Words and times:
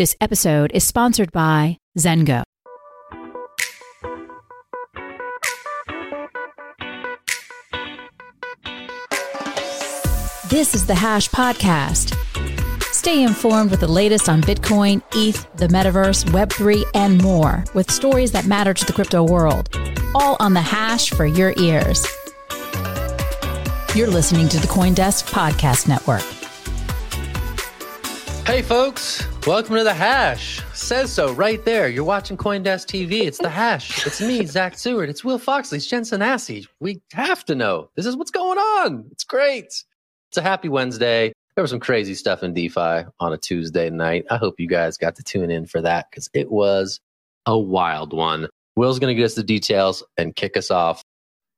This 0.00 0.16
episode 0.18 0.70
is 0.72 0.82
sponsored 0.82 1.30
by 1.30 1.76
Zengo. 1.98 2.42
This 10.48 10.74
is 10.74 10.86
the 10.86 10.94
Hash 10.94 11.28
Podcast. 11.28 12.16
Stay 12.84 13.22
informed 13.22 13.70
with 13.70 13.80
the 13.80 13.88
latest 13.88 14.30
on 14.30 14.40
Bitcoin, 14.40 15.02
ETH, 15.14 15.46
the 15.56 15.68
metaverse, 15.68 16.24
Web3, 16.30 16.82
and 16.94 17.22
more 17.22 17.62
with 17.74 17.90
stories 17.90 18.32
that 18.32 18.46
matter 18.46 18.72
to 18.72 18.86
the 18.86 18.94
crypto 18.94 19.22
world 19.22 19.68
all 20.14 20.38
on 20.40 20.54
the 20.54 20.62
hash 20.62 21.10
for 21.10 21.26
your 21.26 21.52
ears. 21.58 22.06
You're 23.94 24.08
listening 24.08 24.48
to 24.48 24.58
the 24.60 24.66
Coindesk 24.66 25.30
Podcast 25.30 25.88
Network. 25.88 26.39
Hey, 28.50 28.62
folks, 28.62 29.24
welcome 29.46 29.76
to 29.76 29.84
the 29.84 29.94
hash. 29.94 30.60
Says 30.74 31.12
so 31.12 31.32
right 31.32 31.64
there. 31.64 31.88
You're 31.88 32.02
watching 32.02 32.36
Coindesk 32.36 32.86
TV. 32.86 33.24
It's 33.24 33.38
the 33.38 33.48
hash. 33.48 34.04
It's 34.04 34.20
me, 34.20 34.44
Zach 34.44 34.76
Seward. 34.76 35.08
It's 35.08 35.22
Will 35.22 35.38
Foxley. 35.38 35.76
It's 35.76 35.86
Jen 35.86 36.02
Sanasie. 36.02 36.66
We 36.80 37.00
have 37.12 37.44
to 37.44 37.54
know. 37.54 37.90
This 37.94 38.06
is 38.06 38.16
what's 38.16 38.32
going 38.32 38.58
on. 38.58 39.06
It's 39.12 39.22
great. 39.22 39.66
It's 39.66 40.36
a 40.36 40.42
happy 40.42 40.68
Wednesday. 40.68 41.32
There 41.54 41.62
was 41.62 41.70
some 41.70 41.78
crazy 41.78 42.16
stuff 42.16 42.42
in 42.42 42.52
DeFi 42.52 43.04
on 43.20 43.32
a 43.32 43.38
Tuesday 43.38 43.88
night. 43.88 44.24
I 44.32 44.36
hope 44.36 44.58
you 44.58 44.66
guys 44.66 44.98
got 44.98 45.14
to 45.14 45.22
tune 45.22 45.52
in 45.52 45.66
for 45.66 45.80
that 45.82 46.06
because 46.10 46.28
it 46.34 46.50
was 46.50 46.98
a 47.46 47.56
wild 47.56 48.12
one. 48.12 48.48
Will's 48.74 48.98
going 48.98 49.14
to 49.14 49.16
get 49.16 49.26
us 49.26 49.34
the 49.34 49.44
details 49.44 50.02
and 50.18 50.34
kick 50.34 50.56
us 50.56 50.72
off 50.72 51.04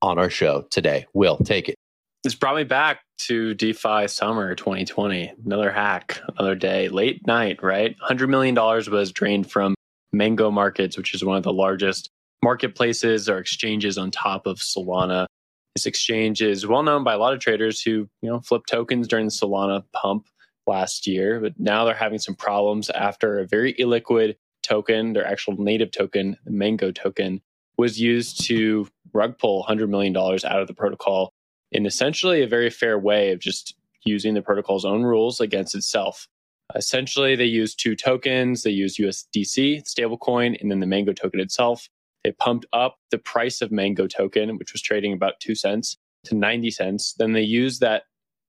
on 0.02 0.18
our 0.18 0.28
show 0.28 0.66
today. 0.70 1.06
Will, 1.14 1.38
take 1.38 1.70
it. 1.70 1.76
This 2.22 2.36
brought 2.36 2.54
me 2.54 2.62
back 2.62 3.00
to 3.26 3.52
DeFi 3.54 4.06
summer 4.06 4.54
2020. 4.54 5.32
Another 5.44 5.72
hack, 5.72 6.20
another 6.28 6.54
day, 6.54 6.88
late 6.88 7.26
night, 7.26 7.60
right? 7.64 7.96
$100 7.98 8.28
million 8.28 8.54
was 8.54 9.10
drained 9.10 9.50
from 9.50 9.74
Mango 10.12 10.48
Markets, 10.48 10.96
which 10.96 11.14
is 11.14 11.24
one 11.24 11.36
of 11.36 11.42
the 11.42 11.52
largest 11.52 12.10
marketplaces 12.40 13.28
or 13.28 13.38
exchanges 13.38 13.98
on 13.98 14.12
top 14.12 14.46
of 14.46 14.58
Solana. 14.58 15.26
This 15.74 15.86
exchange 15.86 16.42
is 16.42 16.64
well 16.64 16.84
known 16.84 17.02
by 17.02 17.14
a 17.14 17.18
lot 17.18 17.32
of 17.32 17.40
traders 17.40 17.82
who, 17.82 18.08
you 18.20 18.30
know, 18.30 18.38
flipped 18.38 18.68
tokens 18.68 19.08
during 19.08 19.26
the 19.26 19.32
Solana 19.32 19.82
pump 19.92 20.28
last 20.68 21.08
year, 21.08 21.40
but 21.40 21.58
now 21.58 21.84
they're 21.84 21.92
having 21.92 22.20
some 22.20 22.36
problems 22.36 22.88
after 22.90 23.40
a 23.40 23.48
very 23.48 23.74
illiquid 23.74 24.36
token, 24.62 25.12
their 25.12 25.26
actual 25.26 25.60
native 25.60 25.90
token, 25.90 26.36
the 26.44 26.52
Mango 26.52 26.92
token, 26.92 27.40
was 27.78 28.00
used 28.00 28.44
to 28.44 28.86
rug 29.12 29.38
pull 29.38 29.64
$100 29.68 29.88
million 29.88 30.16
out 30.16 30.60
of 30.60 30.68
the 30.68 30.74
protocol 30.74 31.32
in 31.72 31.86
essentially 31.86 32.42
a 32.42 32.46
very 32.46 32.70
fair 32.70 32.98
way 32.98 33.32
of 33.32 33.40
just 33.40 33.74
using 34.04 34.34
the 34.34 34.42
protocol's 34.42 34.84
own 34.84 35.02
rules 35.02 35.40
against 35.40 35.74
itself. 35.74 36.28
Essentially, 36.74 37.34
they 37.34 37.44
used 37.44 37.80
two 37.80 37.96
tokens. 37.96 38.62
They 38.62 38.70
used 38.70 38.98
USDC 38.98 39.82
stablecoin 39.84 40.60
and 40.60 40.70
then 40.70 40.80
the 40.80 40.86
Mango 40.86 41.12
token 41.12 41.40
itself. 41.40 41.88
They 42.24 42.32
pumped 42.32 42.66
up 42.72 42.98
the 43.10 43.18
price 43.18 43.60
of 43.60 43.72
Mango 43.72 44.06
token, 44.06 44.56
which 44.56 44.72
was 44.72 44.80
trading 44.80 45.12
about 45.12 45.40
two 45.40 45.54
cents, 45.54 45.96
to 46.24 46.36
90 46.36 46.70
cents. 46.70 47.14
Then 47.18 47.32
they 47.32 47.42
used 47.42 47.80
that 47.80 48.04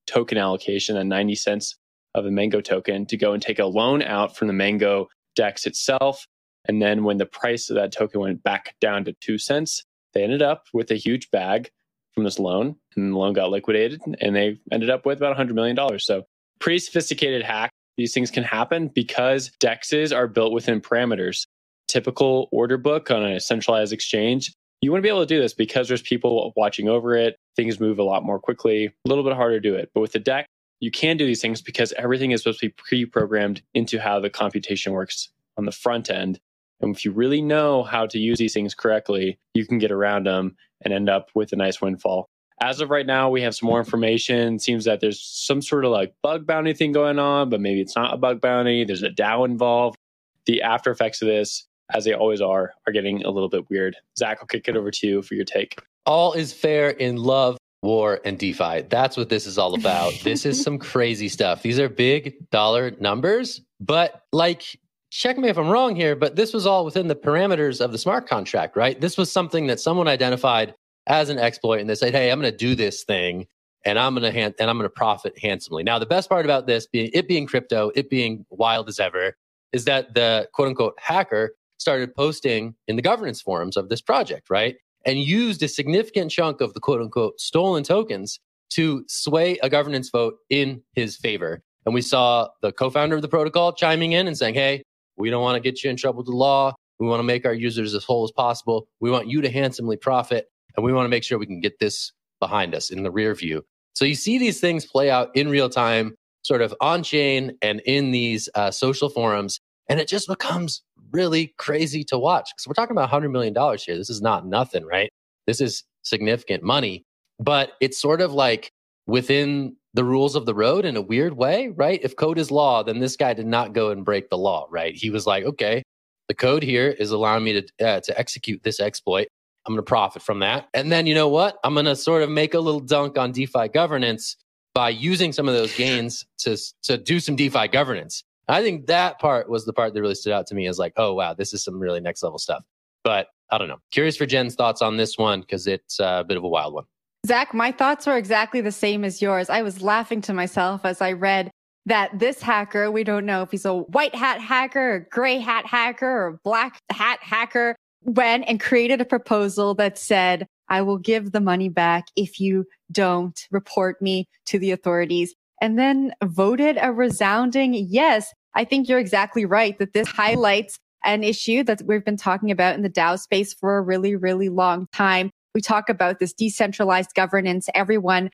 token 0.06 0.38
allocation, 0.38 0.96
at 0.96 1.06
90 1.06 1.36
cents 1.36 1.76
of 2.14 2.24
the 2.24 2.32
Mango 2.32 2.62
token, 2.62 3.06
to 3.08 3.18
go 3.18 3.34
and 3.34 3.42
take 3.42 3.60
a 3.60 3.66
loan 3.66 4.04
out 4.04 4.38
from 4.38 4.48
the 4.48 4.54
Mango 4.54 5.08
DEX 5.36 5.66
itself. 5.66 6.28
And 6.66 6.82
then 6.82 7.04
when 7.04 7.18
the 7.18 7.26
price 7.26 7.70
of 7.70 7.76
that 7.76 7.92
token 7.92 8.22
went 8.22 8.44
back 8.44 8.76
down 8.80 9.06
to 9.06 9.14
two 9.14 9.38
cents, 9.38 9.84
they 10.14 10.24
ended 10.24 10.42
up 10.42 10.68
with 10.74 10.92
a 10.92 10.96
huge 10.96 11.32
bag 11.32 11.72
from 12.14 12.24
this 12.24 12.40
loan 12.40 12.76
and 12.96 13.14
the 13.14 13.18
loan 13.18 13.34
got 13.34 13.50
liquidated 13.50 14.02
and 14.22 14.36
they 14.36 14.60
ended 14.72 14.90
up 14.90 15.06
with 15.06 15.18
about 15.18 15.38
$100 15.38 15.54
million. 15.54 15.78
So 16.00 16.24
pretty 16.60 16.80
sophisticated 16.80 17.44
hack. 17.44 17.72
These 17.98 18.14
things 18.14 18.32
can 18.32 18.44
happen 18.44 18.88
because 18.88 19.52
DEXs 19.60 20.16
are 20.16 20.28
built 20.28 20.54
within 20.54 20.82
parameters. 20.82 21.46
Typical 21.88 22.50
order 22.52 22.78
book 22.78 23.12
on 23.12 23.24
a 23.24 23.40
centralized 23.40 23.94
exchange, 23.94 24.52
you 24.82 24.92
want 24.92 25.00
to 25.00 25.04
be 25.04 25.10
able 25.10 25.22
to 25.22 25.26
do 25.26 25.40
this 25.40 25.54
because 25.54 25.88
there's 25.88 26.02
people 26.02 26.52
watching 26.56 26.90
over 26.90 27.16
it. 27.16 27.38
Things 27.56 27.80
move 27.80 28.00
a 28.00 28.04
lot 28.04 28.24
more 28.24 28.40
quickly, 28.40 28.88
a 28.88 28.92
little 29.06 29.24
bit 29.24 29.34
harder 29.34 29.60
to 29.60 29.70
do 29.70 29.76
it. 29.76 29.92
But 29.94 30.02
with 30.02 30.12
the 30.12 30.20
DEX, 30.20 30.48
you 30.80 30.92
can 30.92 31.16
do 31.16 31.26
these 31.26 31.42
things 31.42 31.62
because 31.62 31.94
everything 31.94 32.32
is 32.32 32.42
supposed 32.42 32.60
to 32.60 32.68
be 32.68 32.74
pre-programmed 32.76 33.62
into 33.74 34.00
how 34.00 34.20
the 34.20 34.30
computation 34.30 34.92
works 34.92 35.30
on 35.56 35.66
the 35.66 35.72
front 35.72 36.10
end. 36.10 36.40
And 36.82 36.96
if 36.96 37.06
you 37.06 37.12
really 37.12 37.42
know 37.42 37.84
how 37.84 38.06
to 38.08 38.20
use 38.20 38.38
these 38.38 38.54
things 38.54 38.74
correctly, 38.74 39.40
you 39.54 39.66
can 39.66 39.78
get 39.78 39.92
around 39.92 40.26
them 40.26 40.56
and 40.82 40.94
end 40.94 41.10
up 41.10 41.30
with 41.34 41.54
a 41.54 41.56
nice 41.56 41.82
windfall. 41.82 42.30
As 42.62 42.82
of 42.82 42.90
right 42.90 43.06
now, 43.06 43.30
we 43.30 43.42
have 43.42 43.56
some 43.56 43.68
more 43.68 43.80
information. 43.80 44.56
It 44.56 44.62
seems 44.62 44.86
that 44.86 45.00
there's 45.00 45.22
some 45.22 45.62
sort 45.62 45.86
of 45.86 45.92
like 45.92 46.14
bug 46.22 46.46
bounty 46.46 46.74
thing 46.74 46.92
going 46.92 47.20
on, 47.20 47.50
but 47.50 47.62
maybe 47.62 47.82
it's 47.82 47.96
not 47.96 48.14
a 48.14 48.18
bug 48.18 48.42
bounty. 48.42 48.86
There's 48.86 49.04
a 49.04 49.10
DAO 49.10 49.46
involved. 49.46 49.98
The 50.46 50.62
after 50.62 50.92
effects 50.92 51.22
of 51.22 51.28
this, 51.28 51.66
as 51.94 52.06
they 52.06 52.14
always 52.14 52.42
are, 52.42 52.74
are 52.86 52.94
getting 52.94 53.24
a 53.24 53.30
little 53.30 53.50
bit 53.50 53.70
weird. 53.70 53.96
Zach, 54.18 54.38
I'll 54.42 54.48
kick 54.48 54.68
it 54.68 54.76
over 54.76 54.92
to 54.92 55.08
you 55.08 55.22
for 55.22 55.36
your 55.36 55.46
take. 55.46 55.80
All 56.06 56.34
is 56.34 56.54
fair 56.54 56.90
in 56.90 57.18
love 57.18 57.58
war, 57.84 58.22
and 58.26 58.40
DeFi. 58.40 58.84
That's 58.84 59.16
what 59.16 59.30
this 59.30 59.46
is 59.46 59.58
all 59.58 59.76
about. 59.76 60.14
this 60.24 60.46
is 60.46 60.62
some 60.64 60.80
crazy 60.80 61.28
stuff. 61.28 61.62
These 61.62 61.80
are 61.80 61.90
big 61.90 62.50
dollar 62.50 62.92
numbers, 63.00 63.62
but 63.80 64.24
like, 64.32 64.80
check 65.14 65.38
me 65.38 65.50
if 65.50 65.58
I'm 65.58 65.70
wrong 65.70 65.96
here, 65.96 66.16
but 66.16 66.36
this 66.36 66.54
was 66.54 66.66
all 66.66 66.86
within 66.86 67.08
the 67.08 67.16
parameters 67.16 67.80
of 67.80 67.92
the 67.92 67.98
smart 67.98 68.28
contract, 68.28 68.76
right? 68.76 69.00
This 69.00 69.18
was 69.18 69.32
something 69.32 69.68
that 69.68 69.80
someone 69.80 70.08
identified 70.08 70.74
as 71.08 71.30
an 71.30 71.38
exploit 71.38 71.82
and 71.82 71.90
they 71.90 71.96
said, 71.96 72.14
hey, 72.14 72.32
I'm 72.32 72.40
going 72.40 72.52
to 72.52 72.58
do 72.58 72.76
this 72.76 73.04
thing 73.04 73.48
and 73.86 74.00
I'm 74.00 74.14
going 74.16 74.24
to 74.24 74.32
hand, 74.32 74.56
and 74.60 74.70
I'm 74.70 74.78
going 74.78 74.90
to 74.90 74.94
profit 74.94 75.38
handsomely. 75.38 75.84
Now, 75.84 76.00
the 76.00 76.06
best 76.06 76.30
part 76.30 76.46
about 76.46 76.68
this 76.68 76.88
being 76.88 77.12
it 77.14 77.28
being 77.28 77.46
crypto, 77.46 77.92
it 77.96 78.10
being 78.10 78.46
wild 78.50 78.88
as 78.88 79.00
ever, 79.00 79.36
is 79.74 79.86
that 79.86 80.14
the 80.14 80.48
quote 80.54 80.70
unquote 80.70 80.96
hacker 80.98 81.54
started 81.78 82.16
posting 82.16 82.76
in 82.88 82.96
the 82.96 83.02
governance 83.02 83.42
forums 83.42 83.76
of 83.76 83.90
this 83.90 84.02
project, 84.02 84.50
right? 84.50 84.78
and 85.06 85.20
used 85.20 85.62
a 85.64 85.68
significant 85.68 86.32
chunk 86.32 86.62
of 86.62 86.74
the 86.74 86.80
quote 86.80 87.02
unquote 87.02 87.40
stolen 87.40 87.84
tokens 87.84 88.40
to 88.70 89.04
sway 89.08 89.58
a 89.62 89.70
governance 89.70 90.10
vote 90.10 90.36
in 90.50 90.82
his 90.94 91.16
favor. 91.16 91.62
And 91.86 91.94
we 91.94 92.02
saw 92.02 92.48
the 92.62 92.72
co 92.72 92.90
founder 92.90 93.16
of 93.16 93.22
the 93.22 93.28
protocol 93.28 93.74
chiming 93.74 94.14
in 94.14 94.28
and 94.28 94.38
saying, 94.38 94.56
hey, 94.56 94.84
we 95.18 95.30
don't 95.30 95.44
want 95.44 95.56
to 95.56 95.62
get 95.62 95.84
you 95.84 95.90
in 95.90 95.98
trouble 95.98 96.18
with 96.18 96.28
the 96.28 96.36
law. 96.36 96.74
We 97.00 97.08
want 97.08 97.20
to 97.20 97.24
make 97.24 97.46
our 97.46 97.54
users 97.54 97.94
as 97.94 98.04
whole 98.04 98.24
as 98.24 98.32
possible. 98.32 98.88
We 99.00 99.12
want 99.12 99.28
you 99.28 99.42
to 99.42 99.50
handsomely 99.50 99.98
profit. 99.98 100.48
And 100.76 100.84
we 100.84 100.94
want 100.94 101.06
to 101.06 101.10
make 101.10 101.24
sure 101.24 101.38
we 101.38 101.46
can 101.46 101.60
get 101.60 101.80
this 101.80 102.12
behind 102.40 102.74
us 102.74 102.90
in 102.90 103.04
the 103.04 103.12
rear 103.12 103.34
view. 103.36 103.64
So 103.94 104.06
you 104.06 104.16
see 104.16 104.38
these 104.38 104.60
things 104.60 104.86
play 104.86 105.10
out 105.10 105.30
in 105.36 105.50
real 105.50 105.70
time, 105.70 106.16
sort 106.42 106.62
of 106.62 106.74
on 106.82 107.04
chain 107.04 107.58
and 107.62 107.82
in 107.86 108.12
these 108.12 108.50
uh, 108.56 108.72
social 108.72 109.10
forums. 109.10 109.60
And 109.88 110.00
it 110.00 110.08
just 110.08 110.28
becomes 110.28 110.82
really 111.12 111.54
crazy 111.58 112.04
to 112.06 112.18
watch 112.18 112.50
because 112.52 112.68
we're 112.68 112.74
talking 112.74 112.98
about 112.98 113.10
$100 113.10 113.32
million 113.32 113.54
here. 113.54 113.98
This 113.98 114.10
is 114.10 114.22
not 114.22 114.48
nothing, 114.48 114.86
right? 114.86 115.12
This 115.46 115.62
is 115.62 115.84
significant 116.02 116.64
money, 116.64 117.06
but 117.40 117.74
it's 117.82 118.02
sort 118.02 118.22
of 118.22 118.34
like 118.34 118.72
within 119.06 119.76
the 119.94 120.04
rules 120.04 120.36
of 120.36 120.46
the 120.46 120.56
road 120.56 120.86
in 120.86 120.96
a 120.96 121.02
weird 121.02 121.34
way, 121.34 121.70
right? 121.70 122.00
If 122.04 122.16
code 122.16 122.40
is 122.40 122.50
law, 122.50 122.84
then 122.84 123.00
this 123.00 123.16
guy 123.16 123.34
did 123.34 123.46
not 123.46 123.74
go 123.74 123.92
and 123.92 124.04
break 124.04 124.30
the 124.30 124.38
law, 124.38 124.68
right? 124.70 124.96
He 124.96 125.10
was 125.10 125.28
like, 125.28 125.44
okay, 125.46 125.84
the 126.28 126.34
code 126.34 126.64
here 126.64 126.90
is 126.90 127.12
allowing 127.12 127.44
me 127.44 127.62
to, 127.62 127.86
uh, 127.86 128.00
to 128.02 128.20
execute 128.20 128.64
this 128.64 128.80
exploit. 128.80 129.28
I'm 129.66 129.74
going 129.74 129.78
to 129.78 129.88
profit 129.88 130.22
from 130.22 130.40
that. 130.40 130.68
And 130.74 130.92
then 130.92 131.06
you 131.06 131.14
know 131.14 131.30
what? 131.30 131.58
I'm 131.64 131.74
going 131.74 131.86
to 131.86 131.96
sort 131.96 132.24
of 132.24 132.30
make 132.30 132.54
a 132.54 132.60
little 132.60 132.80
dunk 132.80 133.18
on 133.18 133.32
DeFi 133.32 133.70
governance 133.70 134.36
by 134.74 134.90
using 134.90 135.32
some 135.32 135.48
of 135.48 135.54
those 135.54 135.76
gains 135.76 136.26
to, 136.40 136.58
to 136.84 136.98
do 136.98 137.20
some 137.20 137.36
DeFi 137.36 137.68
governance. 137.68 138.24
I 138.48 138.62
think 138.62 138.88
that 138.88 139.20
part 139.20 139.48
was 139.48 139.66
the 139.66 139.74
part 139.74 139.94
that 139.94 140.02
really 140.02 140.16
stood 140.16 140.34
out 140.34 140.48
to 140.48 140.56
me 140.56 140.68
as 140.68 140.80
like, 140.80 140.94
oh, 140.98 141.14
wow, 141.14 141.34
this 141.34 141.54
is 141.54 141.64
some 141.64 141.80
really 141.80 142.02
next 142.02 142.24
level 142.24 142.40
stuff. 142.40 142.64
But 143.04 143.28
I 143.52 143.58
don't 143.58 143.68
know. 143.68 143.80
Curious 143.92 144.18
for 144.18 144.26
Jen's 144.26 144.56
thoughts 144.56 144.82
on 144.82 144.98
this 144.98 145.18
one 145.18 145.42
because 145.42 145.68
it's 145.68 146.00
a 146.00 146.26
bit 146.28 146.38
of 146.38 146.44
a 146.44 146.48
wild 146.48 146.74
one. 146.74 146.86
Zach, 147.26 147.54
my 147.54 147.72
thoughts 147.72 148.06
were 148.06 148.18
exactly 148.18 148.60
the 148.60 148.72
same 148.72 149.06
as 149.06 149.22
yours. 149.22 149.50
I 149.50 149.62
was 149.62 149.82
laughing 149.82 150.20
to 150.22 150.34
myself 150.34 150.82
as 150.84 151.02
I 151.02 151.14
read 151.14 151.52
that 151.86 152.20
this 152.20 152.42
hacker, 152.42 152.92
we 152.92 153.06
don't 153.06 153.26
know 153.26 153.42
if 153.42 153.52
he's 153.52 153.66
a 153.66 153.74
white 153.74 154.14
hat 154.14 154.42
hacker, 154.42 155.08
gray 155.10 155.40
hat 155.40 155.66
hacker, 155.66 156.06
or 156.06 156.40
black 156.44 156.80
hat 156.92 157.20
hacker, 157.22 157.78
went 158.02 158.44
and 158.48 158.60
created 158.60 159.00
a 159.00 159.06
proposal 159.06 159.74
that 159.76 159.98
said, 159.98 160.48
I 160.68 160.82
will 160.82 160.98
give 160.98 161.32
the 161.32 161.40
money 161.40 161.70
back 161.70 162.06
if 162.18 162.42
you 162.42 162.66
don't 162.92 163.40
report 163.52 164.02
me 164.02 164.28
to 164.48 164.60
the 164.60 164.72
authorities. 164.72 165.34
And 165.62 165.80
then 165.80 166.14
voted 166.24 166.78
a 166.82 166.92
resounding 166.92 167.74
yes. 167.74 168.34
I 168.54 168.66
think 168.66 168.90
you're 168.90 169.00
exactly 169.00 169.46
right 169.46 169.78
that 169.80 169.94
this 169.94 170.10
highlights 170.10 170.78
an 171.06 171.24
issue 171.24 171.64
that 171.64 171.82
we've 171.86 172.04
been 172.04 172.18
talking 172.18 172.52
about 172.52 172.76
in 172.76 172.82
the 172.82 172.90
DAO 172.90 173.18
space 173.18 173.54
for 173.54 173.78
a 173.78 173.82
really, 173.82 174.16
really 174.16 174.50
long 174.50 174.88
time. 174.92 175.32
We 175.54 175.62
talk 175.62 175.90
about 175.90 176.20
this 176.20 176.34
decentralized 176.34 177.14
governance. 177.16 177.70
Everyone 177.76 178.30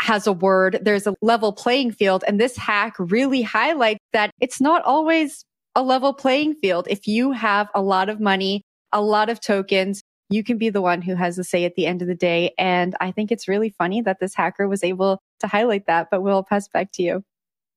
has 0.00 0.26
a 0.26 0.32
word. 0.32 0.80
There's 0.82 1.06
a 1.06 1.14
level 1.22 1.52
playing 1.52 1.92
field. 1.92 2.24
And 2.26 2.40
this 2.40 2.56
hack 2.56 2.94
really 2.98 3.42
highlights 3.42 4.00
that 4.12 4.30
it's 4.40 4.60
not 4.60 4.82
always 4.82 5.44
a 5.74 5.82
level 5.82 6.12
playing 6.12 6.54
field. 6.54 6.86
If 6.90 7.06
you 7.06 7.32
have 7.32 7.68
a 7.74 7.82
lot 7.82 8.08
of 8.08 8.20
money, 8.20 8.62
a 8.92 9.00
lot 9.00 9.30
of 9.30 9.40
tokens, 9.40 10.02
you 10.28 10.42
can 10.42 10.58
be 10.58 10.70
the 10.70 10.82
one 10.82 11.02
who 11.02 11.14
has 11.14 11.36
the 11.36 11.44
say 11.44 11.64
at 11.64 11.74
the 11.74 11.86
end 11.86 12.02
of 12.02 12.08
the 12.08 12.14
day. 12.14 12.52
And 12.58 12.96
I 13.00 13.12
think 13.12 13.30
it's 13.30 13.48
really 13.48 13.70
funny 13.70 14.00
that 14.02 14.18
this 14.18 14.34
hacker 14.34 14.66
was 14.66 14.82
able 14.82 15.20
to 15.40 15.46
highlight 15.46 15.86
that, 15.86 16.08
but 16.10 16.22
we'll 16.22 16.42
pass 16.42 16.68
back 16.68 16.90
to 16.92 17.02
you. 17.02 17.22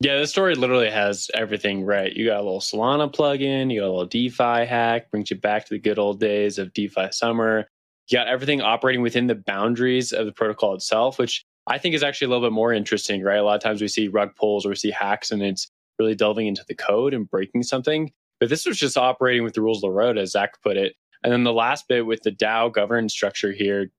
Yeah, 0.01 0.17
the 0.17 0.27
story 0.27 0.55
literally 0.55 0.89
has 0.89 1.29
everything 1.33 1.85
right. 1.85 2.11
You 2.11 2.25
got 2.25 2.39
a 2.39 2.43
little 2.43 2.59
Solana 2.59 3.13
plugin, 3.13 3.71
you 3.71 3.79
got 3.79 3.87
a 3.87 3.89
little 3.89 4.05
DeFi 4.05 4.65
hack, 4.65 5.09
brings 5.09 5.31
you 5.31 5.37
back 5.37 5.65
to 5.65 5.73
the 5.73 5.79
good 5.79 5.99
old 5.99 6.19
days 6.19 6.57
of 6.57 6.73
DeFi 6.73 7.11
summer. 7.11 7.67
Got 8.11 8.27
everything 8.27 8.61
operating 8.61 9.01
within 9.01 9.27
the 9.27 9.35
boundaries 9.35 10.13
of 10.13 10.25
the 10.25 10.31
protocol 10.31 10.75
itself, 10.75 11.17
which 11.17 11.43
I 11.67 11.77
think 11.77 11.95
is 11.95 12.03
actually 12.03 12.27
a 12.27 12.29
little 12.29 12.47
bit 12.47 12.53
more 12.53 12.73
interesting, 12.73 13.23
right? 13.23 13.39
A 13.39 13.43
lot 13.43 13.55
of 13.55 13.61
times 13.61 13.81
we 13.81 13.87
see 13.87 14.07
rug 14.07 14.35
pulls 14.35 14.65
or 14.65 14.69
we 14.69 14.75
see 14.75 14.91
hacks 14.91 15.31
and 15.31 15.41
it's 15.41 15.71
really 15.97 16.15
delving 16.15 16.47
into 16.47 16.63
the 16.67 16.75
code 16.75 17.13
and 17.13 17.29
breaking 17.29 17.63
something. 17.63 18.11
But 18.39 18.49
this 18.49 18.65
was 18.65 18.77
just 18.77 18.97
operating 18.97 19.43
with 19.43 19.53
the 19.53 19.61
rules 19.61 19.77
of 19.77 19.89
the 19.89 19.91
road, 19.91 20.17
as 20.17 20.31
Zach 20.31 20.61
put 20.61 20.77
it. 20.77 20.95
And 21.23 21.31
then 21.31 21.43
the 21.43 21.53
last 21.53 21.87
bit 21.87 22.05
with 22.05 22.21
the 22.21 22.31
DAO 22.31 22.71
governance 22.71 23.13
structure 23.13 23.51
here, 23.51 23.89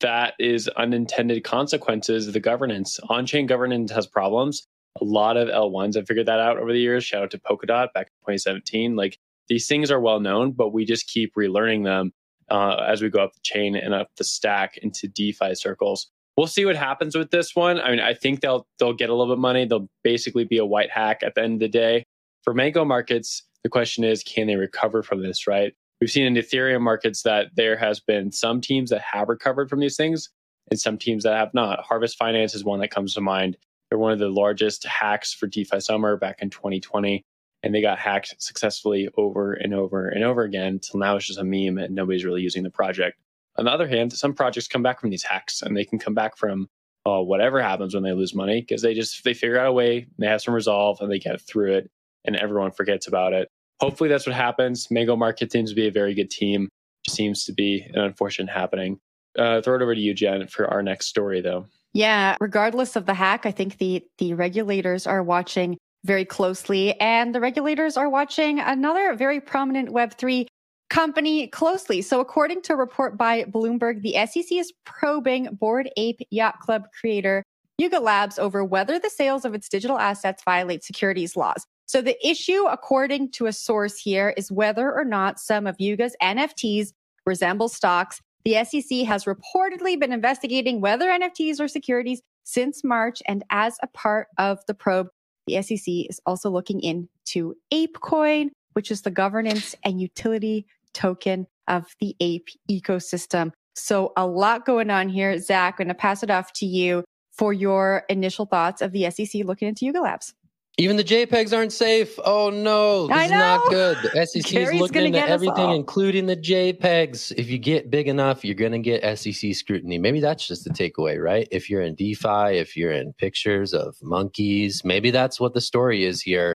that 0.00 0.34
is 0.38 0.68
unintended 0.68 1.44
consequences 1.44 2.26
of 2.26 2.32
the 2.32 2.40
governance. 2.40 2.98
On 3.10 3.26
chain 3.26 3.46
governance 3.46 3.92
has 3.92 4.06
problems. 4.06 4.66
A 5.00 5.04
lot 5.04 5.36
of 5.36 5.48
L1s 5.48 5.96
have 5.96 6.06
figured 6.06 6.26
that 6.26 6.40
out 6.40 6.56
over 6.56 6.72
the 6.72 6.78
years. 6.78 7.04
Shout 7.04 7.24
out 7.24 7.30
to 7.32 7.38
Polkadot 7.38 7.92
back 7.92 8.06
in 8.06 8.34
2017. 8.34 8.96
Like 8.96 9.18
these 9.48 9.66
things 9.66 9.90
are 9.90 10.00
well 10.00 10.20
known, 10.20 10.52
but 10.52 10.72
we 10.72 10.84
just 10.84 11.06
keep 11.06 11.34
relearning 11.34 11.84
them 11.84 12.12
uh, 12.50 12.84
as 12.86 13.02
we 13.02 13.08
go 13.08 13.22
up 13.22 13.34
the 13.34 13.40
chain 13.42 13.76
and 13.76 13.94
up 13.94 14.08
the 14.16 14.24
stack 14.24 14.76
into 14.78 15.08
DeFi 15.08 15.54
circles. 15.54 16.10
We'll 16.36 16.46
see 16.46 16.64
what 16.64 16.76
happens 16.76 17.16
with 17.16 17.30
this 17.30 17.54
one. 17.54 17.80
I 17.80 17.90
mean, 17.90 18.00
I 18.00 18.14
think 18.14 18.40
they'll 18.40 18.66
they'll 18.78 18.92
get 18.92 19.10
a 19.10 19.14
little 19.14 19.26
bit 19.26 19.38
of 19.38 19.40
money. 19.40 19.64
They'll 19.66 19.88
basically 20.02 20.44
be 20.44 20.58
a 20.58 20.64
white 20.64 20.90
hack 20.90 21.22
at 21.22 21.34
the 21.34 21.42
end 21.42 21.54
of 21.54 21.60
the 21.60 21.68
day. 21.68 22.04
For 22.42 22.54
Mango 22.54 22.84
markets, 22.84 23.42
the 23.62 23.68
question 23.68 24.04
is, 24.04 24.22
can 24.22 24.46
they 24.46 24.56
recover 24.56 25.02
from 25.02 25.22
this? 25.22 25.46
Right? 25.46 25.74
We've 26.00 26.10
seen 26.10 26.24
in 26.24 26.34
Ethereum 26.34 26.80
markets 26.80 27.22
that 27.22 27.48
there 27.56 27.76
has 27.76 28.00
been 28.00 28.32
some 28.32 28.60
teams 28.60 28.90
that 28.90 29.02
have 29.02 29.28
recovered 29.28 29.68
from 29.68 29.80
these 29.80 29.96
things 29.96 30.30
and 30.70 30.80
some 30.80 30.96
teams 30.96 31.24
that 31.24 31.36
have 31.36 31.52
not. 31.52 31.80
Harvest 31.80 32.16
Finance 32.16 32.54
is 32.54 32.64
one 32.64 32.80
that 32.80 32.90
comes 32.90 33.14
to 33.14 33.20
mind. 33.20 33.56
They're 33.90 33.98
one 33.98 34.12
of 34.12 34.18
the 34.18 34.30
largest 34.30 34.86
hacks 34.86 35.34
for 35.34 35.46
DeFi 35.46 35.80
Summer 35.80 36.16
back 36.16 36.40
in 36.40 36.48
2020, 36.48 37.22
and 37.62 37.74
they 37.74 37.82
got 37.82 37.98
hacked 37.98 38.34
successfully 38.38 39.08
over 39.16 39.52
and 39.52 39.74
over 39.74 40.08
and 40.08 40.24
over 40.24 40.42
again 40.42 40.78
till 40.78 41.00
now 41.00 41.16
it's 41.16 41.26
just 41.26 41.38
a 41.38 41.44
meme 41.44 41.78
and 41.78 41.94
nobody's 41.94 42.24
really 42.24 42.42
using 42.42 42.62
the 42.62 42.70
project. 42.70 43.18
On 43.58 43.64
the 43.64 43.70
other 43.70 43.88
hand, 43.88 44.12
some 44.12 44.32
projects 44.32 44.68
come 44.68 44.82
back 44.82 45.00
from 45.00 45.10
these 45.10 45.22
hacks 45.22 45.62
and 45.62 45.76
they 45.76 45.84
can 45.84 45.98
come 45.98 46.14
back 46.14 46.36
from 46.36 46.68
uh, 47.06 47.20
whatever 47.20 47.60
happens 47.60 47.94
when 47.94 48.02
they 48.02 48.12
lose 48.12 48.34
money 48.34 48.60
because 48.60 48.82
they 48.82 48.94
just 48.94 49.24
they 49.24 49.34
figure 49.34 49.58
out 49.58 49.66
a 49.66 49.72
way, 49.72 50.06
they 50.18 50.26
have 50.26 50.42
some 50.42 50.54
resolve, 50.54 51.00
and 51.00 51.10
they 51.10 51.18
get 51.18 51.40
through 51.40 51.72
it, 51.72 51.90
and 52.24 52.36
everyone 52.36 52.70
forgets 52.70 53.06
about 53.06 53.32
it 53.32 53.48
hopefully 53.80 54.08
that's 54.08 54.26
what 54.26 54.36
happens. 54.36 54.90
Mango 54.90 55.16
Market 55.16 55.50
seems 55.50 55.70
to 55.70 55.76
be 55.76 55.88
a 55.88 55.92
very 55.92 56.14
good 56.14 56.30
team. 56.30 56.68
Seems 57.08 57.44
to 57.46 57.52
be 57.52 57.86
an 57.94 58.00
unfortunate 58.00 58.52
happening. 58.52 59.00
Uh, 59.38 59.62
throw 59.62 59.76
it 59.76 59.82
over 59.82 59.94
to 59.94 60.00
you, 60.00 60.12
Jen, 60.12 60.46
for 60.46 60.68
our 60.68 60.82
next 60.82 61.06
story, 61.06 61.40
though. 61.40 61.66
Yeah, 61.92 62.36
regardless 62.40 62.94
of 62.94 63.06
the 63.06 63.14
hack, 63.14 63.46
I 63.46 63.50
think 63.50 63.78
the 63.78 64.04
the 64.18 64.34
regulators 64.34 65.06
are 65.06 65.22
watching 65.22 65.76
very 66.04 66.24
closely, 66.24 66.98
and 67.00 67.34
the 67.34 67.40
regulators 67.40 67.96
are 67.96 68.08
watching 68.08 68.60
another 68.60 69.14
very 69.14 69.40
prominent 69.40 69.90
Web 69.90 70.14
three 70.14 70.48
company 70.88 71.46
closely. 71.46 72.02
So, 72.02 72.20
according 72.20 72.62
to 72.62 72.74
a 72.74 72.76
report 72.76 73.16
by 73.16 73.44
Bloomberg, 73.44 74.02
the 74.02 74.14
SEC 74.26 74.50
is 74.52 74.72
probing 74.84 75.48
Bored 75.52 75.90
Ape 75.96 76.20
Yacht 76.30 76.60
Club 76.60 76.84
creator 76.98 77.44
Yuga 77.78 77.98
Labs 77.98 78.38
over 78.38 78.62
whether 78.62 78.98
the 78.98 79.08
sales 79.08 79.46
of 79.46 79.54
its 79.54 79.68
digital 79.68 79.98
assets 79.98 80.42
violate 80.44 80.84
securities 80.84 81.34
laws. 81.34 81.64
So 81.86 82.02
the 82.02 82.16
issue, 82.26 82.66
according 82.66 83.30
to 83.32 83.46
a 83.46 83.52
source 83.52 83.98
here, 83.98 84.34
is 84.36 84.52
whether 84.52 84.92
or 84.92 85.04
not 85.04 85.40
some 85.40 85.66
of 85.66 85.76
Yuga's 85.80 86.14
NFTs 86.22 86.92
resemble 87.24 87.68
stocks. 87.68 88.20
The 88.44 88.62
SEC 88.64 89.06
has 89.06 89.24
reportedly 89.24 89.98
been 89.98 90.12
investigating 90.12 90.80
whether 90.80 91.06
NFTs 91.06 91.58
are 91.58 91.68
securities 91.68 92.20
since 92.44 92.84
March. 92.84 93.22
And 93.26 93.44
as 93.50 93.76
a 93.82 93.86
part 93.86 94.28
of 94.38 94.58
the 94.66 94.74
probe, 94.74 95.08
the 95.50 95.62
SEC 95.62 95.84
is 96.08 96.20
also 96.26 96.50
looking 96.50 96.80
into 96.80 97.54
ApeCoin, 97.72 98.48
which 98.74 98.90
is 98.90 99.02
the 99.02 99.10
governance 99.10 99.74
and 99.84 100.00
utility 100.00 100.66
token 100.92 101.46
of 101.68 101.86
the 102.00 102.16
Ape 102.20 102.48
ecosystem. 102.70 103.52
So 103.74 104.12
a 104.16 104.26
lot 104.26 104.66
going 104.66 104.90
on 104.90 105.08
here. 105.08 105.38
Zach, 105.38 105.74
I'm 105.74 105.86
going 105.86 105.88
to 105.88 105.94
pass 105.94 106.22
it 106.22 106.30
off 106.30 106.52
to 106.54 106.66
you 106.66 107.04
for 107.32 107.52
your 107.52 108.04
initial 108.08 108.46
thoughts 108.46 108.82
of 108.82 108.92
the 108.92 109.10
SEC 109.10 109.44
looking 109.44 109.68
into 109.68 109.86
Yuga 109.86 110.00
Labs. 110.00 110.34
Even 110.80 110.96
the 110.96 111.04
JPEGs 111.04 111.54
aren't 111.54 111.74
safe. 111.74 112.18
Oh 112.24 112.48
no, 112.48 113.06
this 113.06 113.26
is 113.26 113.30
not 113.32 113.68
good. 113.68 113.98
The 114.02 114.26
SEC 114.26 114.44
Gary's 114.44 114.76
is 114.76 114.80
looking 114.80 115.04
into 115.08 115.20
everything, 115.20 115.72
including 115.72 116.24
the 116.24 116.38
JPEGs. 116.38 117.34
If 117.36 117.50
you 117.50 117.58
get 117.58 117.90
big 117.90 118.08
enough, 118.08 118.46
you're 118.46 118.54
going 118.54 118.72
to 118.72 118.78
get 118.78 119.18
SEC 119.18 119.54
scrutiny. 119.54 119.98
Maybe 119.98 120.20
that's 120.20 120.48
just 120.48 120.64
the 120.64 120.70
takeaway, 120.70 121.22
right? 121.22 121.46
If 121.50 121.68
you're 121.68 121.82
in 121.82 121.96
DeFi, 121.96 122.56
if 122.56 122.78
you're 122.78 122.92
in 122.92 123.12
pictures 123.12 123.74
of 123.74 123.94
monkeys, 124.00 124.82
maybe 124.82 125.10
that's 125.10 125.38
what 125.38 125.52
the 125.52 125.60
story 125.60 126.04
is 126.04 126.22
here. 126.22 126.54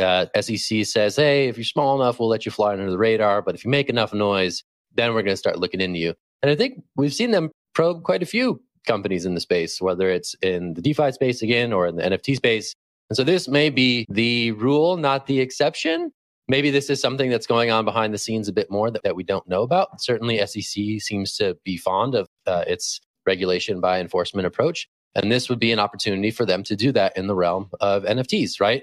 Uh, 0.00 0.26
SEC 0.40 0.86
says, 0.86 1.16
hey, 1.16 1.48
if 1.48 1.56
you're 1.56 1.64
small 1.64 2.00
enough, 2.00 2.20
we'll 2.20 2.28
let 2.28 2.46
you 2.46 2.52
fly 2.52 2.74
under 2.74 2.88
the 2.88 2.96
radar. 2.96 3.42
But 3.42 3.56
if 3.56 3.64
you 3.64 3.72
make 3.72 3.88
enough 3.88 4.14
noise, 4.14 4.62
then 4.94 5.14
we're 5.14 5.22
going 5.22 5.32
to 5.32 5.36
start 5.36 5.58
looking 5.58 5.80
into 5.80 5.98
you. 5.98 6.14
And 6.42 6.50
I 6.52 6.54
think 6.54 6.84
we've 6.94 7.12
seen 7.12 7.32
them 7.32 7.50
probe 7.74 8.04
quite 8.04 8.22
a 8.22 8.26
few 8.26 8.62
companies 8.86 9.26
in 9.26 9.34
the 9.34 9.40
space, 9.40 9.80
whether 9.80 10.08
it's 10.08 10.34
in 10.42 10.74
the 10.74 10.80
DeFi 10.80 11.10
space 11.10 11.42
again 11.42 11.72
or 11.72 11.88
in 11.88 11.96
the 11.96 12.04
NFT 12.04 12.36
space. 12.36 12.72
And 13.10 13.16
so 13.16 13.24
this 13.24 13.48
may 13.48 13.70
be 13.70 14.06
the 14.08 14.52
rule, 14.52 14.96
not 14.96 15.26
the 15.26 15.40
exception. 15.40 16.12
Maybe 16.46 16.70
this 16.70 16.88
is 16.88 17.00
something 17.00 17.30
that's 17.30 17.46
going 17.46 17.70
on 17.70 17.84
behind 17.84 18.14
the 18.14 18.18
scenes 18.18 18.48
a 18.48 18.52
bit 18.52 18.70
more 18.70 18.90
that, 18.90 19.02
that 19.02 19.16
we 19.16 19.22
don't 19.22 19.46
know 19.48 19.62
about. 19.62 20.00
Certainly, 20.00 20.44
SEC 20.46 21.00
seems 21.00 21.36
to 21.36 21.56
be 21.64 21.76
fond 21.76 22.14
of 22.14 22.26
uh, 22.46 22.64
its 22.66 23.00
regulation 23.26 23.80
by 23.80 24.00
enforcement 24.00 24.46
approach. 24.46 24.88
And 25.14 25.32
this 25.32 25.48
would 25.48 25.58
be 25.58 25.72
an 25.72 25.78
opportunity 25.78 26.30
for 26.30 26.46
them 26.46 26.62
to 26.64 26.76
do 26.76 26.92
that 26.92 27.16
in 27.16 27.26
the 27.26 27.34
realm 27.34 27.70
of 27.80 28.04
NFTs, 28.04 28.60
right? 28.60 28.82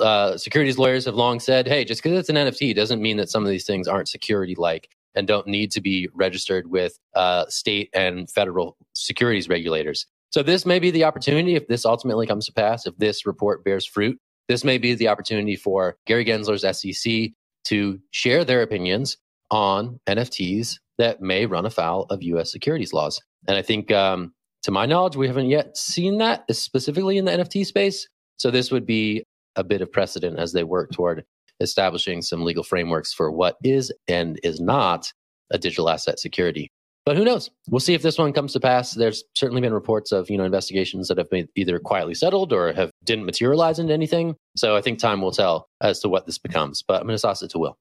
Uh, 0.00 0.36
securities 0.36 0.78
lawyers 0.78 1.04
have 1.04 1.14
long 1.14 1.40
said, 1.40 1.66
hey, 1.68 1.84
just 1.84 2.02
because 2.02 2.18
it's 2.18 2.28
an 2.28 2.36
NFT 2.36 2.74
doesn't 2.74 3.00
mean 3.00 3.16
that 3.18 3.30
some 3.30 3.44
of 3.44 3.50
these 3.50 3.64
things 3.64 3.86
aren't 3.86 4.08
security 4.08 4.54
like 4.56 4.88
and 5.14 5.26
don't 5.26 5.46
need 5.46 5.70
to 5.72 5.80
be 5.80 6.08
registered 6.14 6.68
with 6.68 6.98
uh, 7.14 7.46
state 7.48 7.90
and 7.94 8.30
federal 8.30 8.76
securities 8.94 9.48
regulators. 9.48 10.06
So 10.30 10.42
this 10.42 10.66
may 10.66 10.78
be 10.78 10.90
the 10.90 11.04
opportunity 11.04 11.54
if 11.54 11.68
this 11.68 11.84
ultimately 11.84 12.26
comes 12.26 12.46
to 12.46 12.52
pass, 12.52 12.86
if 12.86 12.96
this 12.96 13.24
report 13.24 13.64
bears 13.64 13.86
fruit, 13.86 14.18
this 14.48 14.64
may 14.64 14.78
be 14.78 14.94
the 14.94 15.08
opportunity 15.08 15.56
for 15.56 15.96
Gary 16.06 16.24
Gensler's 16.24 16.62
SEC 16.78 17.30
to 17.64 18.00
share 18.10 18.44
their 18.44 18.62
opinions 18.62 19.16
on 19.50 20.00
NFTs 20.08 20.78
that 20.98 21.20
may 21.20 21.46
run 21.46 21.66
afoul 21.66 22.06
of 22.10 22.22
US 22.22 22.52
securities 22.52 22.92
laws. 22.92 23.20
And 23.46 23.56
I 23.56 23.62
think, 23.62 23.90
um, 23.90 24.32
to 24.62 24.70
my 24.70 24.86
knowledge, 24.86 25.16
we 25.16 25.26
haven't 25.26 25.50
yet 25.50 25.76
seen 25.76 26.18
that 26.18 26.44
specifically 26.50 27.18
in 27.18 27.26
the 27.26 27.32
NFT 27.32 27.66
space. 27.66 28.08
So 28.36 28.50
this 28.50 28.70
would 28.70 28.86
be 28.86 29.24
a 29.56 29.64
bit 29.64 29.82
of 29.82 29.92
precedent 29.92 30.38
as 30.38 30.52
they 30.52 30.64
work 30.64 30.90
toward 30.90 31.24
establishing 31.60 32.22
some 32.22 32.44
legal 32.44 32.64
frameworks 32.64 33.12
for 33.12 33.30
what 33.30 33.56
is 33.62 33.92
and 34.08 34.40
is 34.42 34.60
not 34.60 35.12
a 35.50 35.58
digital 35.58 35.88
asset 35.88 36.18
security. 36.18 36.70
But 37.04 37.18
who 37.18 37.24
knows? 37.24 37.50
We'll 37.68 37.80
see 37.80 37.92
if 37.92 38.00
this 38.00 38.16
one 38.16 38.32
comes 38.32 38.54
to 38.54 38.60
pass. 38.60 38.92
There's 38.92 39.24
certainly 39.34 39.60
been 39.60 39.74
reports 39.74 40.10
of 40.10 40.30
you 40.30 40.38
know 40.38 40.44
investigations 40.44 41.08
that 41.08 41.18
have 41.18 41.28
been 41.28 41.48
either 41.54 41.78
quietly 41.78 42.14
settled 42.14 42.52
or 42.52 42.72
have 42.72 42.90
didn't 43.04 43.26
materialize 43.26 43.78
into 43.78 43.92
anything. 43.92 44.36
So 44.56 44.74
I 44.74 44.80
think 44.80 44.98
time 44.98 45.20
will 45.20 45.32
tell 45.32 45.68
as 45.82 46.00
to 46.00 46.08
what 46.08 46.24
this 46.24 46.38
becomes. 46.38 46.82
But 46.82 47.00
I'm 47.00 47.06
going 47.06 47.16
to 47.16 47.22
toss 47.22 47.42
it 47.42 47.50
to 47.50 47.58
Will. 47.58 47.76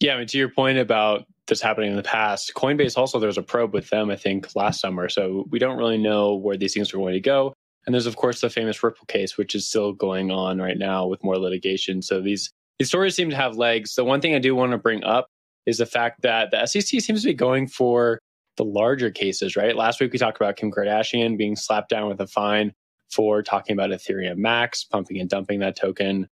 Yeah, 0.00 0.14
I 0.14 0.18
mean, 0.18 0.26
to 0.28 0.38
your 0.38 0.48
point 0.48 0.78
about 0.78 1.24
this 1.46 1.60
happening 1.60 1.90
in 1.90 1.96
the 1.96 2.02
past, 2.02 2.52
Coinbase 2.54 2.96
also 2.96 3.18
there 3.18 3.28
was 3.28 3.38
a 3.38 3.42
probe 3.42 3.74
with 3.74 3.90
them, 3.90 4.10
I 4.10 4.16
think, 4.16 4.54
last 4.54 4.80
summer. 4.80 5.08
So 5.08 5.46
we 5.50 5.58
don't 5.58 5.78
really 5.78 5.98
know 5.98 6.34
where 6.34 6.56
these 6.56 6.74
things 6.74 6.92
are 6.92 6.98
going 6.98 7.14
to 7.14 7.20
go. 7.20 7.54
And 7.86 7.94
there's 7.94 8.06
of 8.06 8.16
course 8.16 8.40
the 8.40 8.50
famous 8.50 8.82
Ripple 8.82 9.06
case, 9.06 9.38
which 9.38 9.54
is 9.54 9.68
still 9.68 9.92
going 9.92 10.30
on 10.30 10.60
right 10.60 10.76
now 10.76 11.06
with 11.06 11.22
more 11.24 11.38
litigation. 11.38 12.02
So 12.02 12.20
these 12.20 12.50
these 12.78 12.88
stories 12.88 13.14
seem 13.14 13.30
to 13.30 13.36
have 13.36 13.56
legs. 13.56 13.94
The 13.94 14.04
one 14.04 14.20
thing 14.20 14.34
I 14.34 14.38
do 14.40 14.54
want 14.54 14.72
to 14.72 14.78
bring 14.78 15.02
up 15.04 15.28
is 15.66 15.78
the 15.78 15.86
fact 15.86 16.22
that 16.22 16.50
the 16.50 16.66
SEC 16.66 17.00
seems 17.00 17.22
to 17.22 17.28
be 17.28 17.34
going 17.34 17.66
for 17.66 18.20
the 18.58 18.64
larger 18.64 19.10
cases, 19.10 19.56
right? 19.56 19.74
Last 19.74 20.00
week 20.00 20.12
we 20.12 20.18
talked 20.18 20.36
about 20.36 20.56
Kim 20.56 20.70
Kardashian 20.70 21.38
being 21.38 21.56
slapped 21.56 21.88
down 21.88 22.08
with 22.08 22.20
a 22.20 22.26
fine 22.26 22.74
for 23.10 23.42
talking 23.42 23.72
about 23.72 23.90
Ethereum 23.90 24.36
Max, 24.36 24.84
pumping 24.84 25.18
and 25.18 25.30
dumping 25.30 25.60
that 25.60 25.76
token. 25.76 26.28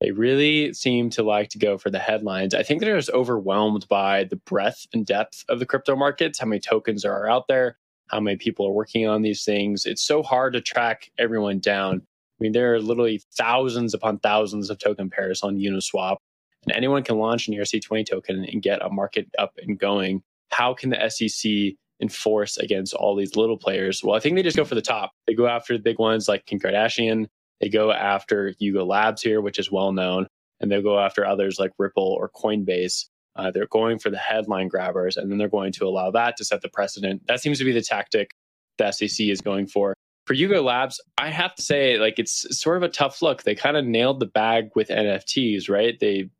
They 0.00 0.10
really 0.10 0.72
seem 0.72 1.10
to 1.10 1.22
like 1.22 1.50
to 1.50 1.58
go 1.58 1.76
for 1.78 1.90
the 1.90 1.98
headlines. 1.98 2.54
I 2.54 2.62
think 2.62 2.80
they're 2.80 2.96
just 2.96 3.10
overwhelmed 3.10 3.86
by 3.88 4.24
the 4.24 4.36
breadth 4.36 4.86
and 4.92 5.06
depth 5.06 5.44
of 5.48 5.58
the 5.58 5.66
crypto 5.66 5.94
markets, 5.94 6.38
how 6.38 6.46
many 6.46 6.60
tokens 6.60 7.04
are 7.04 7.28
out 7.28 7.48
there, 7.48 7.78
how 8.08 8.20
many 8.20 8.36
people 8.36 8.66
are 8.66 8.72
working 8.72 9.06
on 9.06 9.22
these 9.22 9.44
things. 9.44 9.86
It's 9.86 10.02
so 10.02 10.22
hard 10.22 10.54
to 10.54 10.60
track 10.60 11.10
everyone 11.18 11.58
down. 11.58 11.96
I 11.96 12.42
mean, 12.42 12.52
there 12.52 12.74
are 12.74 12.80
literally 12.80 13.22
thousands 13.36 13.92
upon 13.94 14.18
thousands 14.18 14.70
of 14.70 14.78
token 14.78 15.10
pairs 15.10 15.42
on 15.42 15.56
Uniswap, 15.56 16.16
and 16.64 16.76
anyone 16.76 17.02
can 17.02 17.18
launch 17.18 17.48
an 17.48 17.54
ERC20 17.54 18.06
token 18.08 18.44
and 18.44 18.62
get 18.62 18.84
a 18.84 18.88
market 18.88 19.28
up 19.38 19.58
and 19.60 19.78
going. 19.78 20.22
How 20.50 20.74
can 20.74 20.90
the 20.90 21.08
SEC 21.08 21.76
enforce 22.00 22.56
against 22.56 22.94
all 22.94 23.16
these 23.16 23.36
little 23.36 23.58
players? 23.58 24.02
Well, 24.02 24.16
I 24.16 24.20
think 24.20 24.36
they 24.36 24.42
just 24.42 24.56
go 24.56 24.64
for 24.64 24.74
the 24.74 24.82
top. 24.82 25.12
They 25.26 25.34
go 25.34 25.46
after 25.46 25.74
the 25.74 25.82
big 25.82 25.98
ones 25.98 26.28
like 26.28 26.46
Kim 26.46 26.58
Kardashian, 26.58 27.26
they 27.60 27.68
go 27.68 27.90
after 27.90 28.54
Yuga 28.58 28.84
Labs 28.84 29.22
here, 29.22 29.40
which 29.40 29.58
is 29.58 29.70
well 29.70 29.92
known, 29.92 30.26
and 30.60 30.70
they'll 30.70 30.82
go 30.82 30.98
after 30.98 31.26
others 31.26 31.58
like 31.58 31.72
Ripple 31.78 32.16
or 32.18 32.30
Coinbase. 32.30 33.06
Uh, 33.36 33.50
they're 33.50 33.66
going 33.66 33.98
for 33.98 34.10
the 34.10 34.18
headline 34.18 34.68
grabbers, 34.68 35.16
and 35.16 35.30
then 35.30 35.38
they're 35.38 35.48
going 35.48 35.72
to 35.72 35.86
allow 35.86 36.10
that 36.10 36.36
to 36.36 36.44
set 36.44 36.62
the 36.62 36.68
precedent. 36.68 37.22
That 37.26 37.40
seems 37.40 37.58
to 37.58 37.64
be 37.64 37.72
the 37.72 37.82
tactic 37.82 38.30
the 38.78 38.90
SEC 38.92 39.26
is 39.26 39.40
going 39.40 39.66
for. 39.66 39.94
For 40.26 40.34
Yuga 40.34 40.60
Labs, 40.60 41.00
I 41.16 41.30
have 41.30 41.54
to 41.54 41.62
say, 41.62 41.98
like 41.98 42.18
it's 42.18 42.46
sort 42.58 42.76
of 42.76 42.82
a 42.82 42.88
tough 42.88 43.22
look. 43.22 43.42
They 43.42 43.54
kind 43.54 43.76
of 43.76 43.84
nailed 43.84 44.20
the 44.20 44.26
bag 44.26 44.70
with 44.74 44.88
NFTs, 44.88 45.70
right? 45.70 45.98
They 45.98 46.30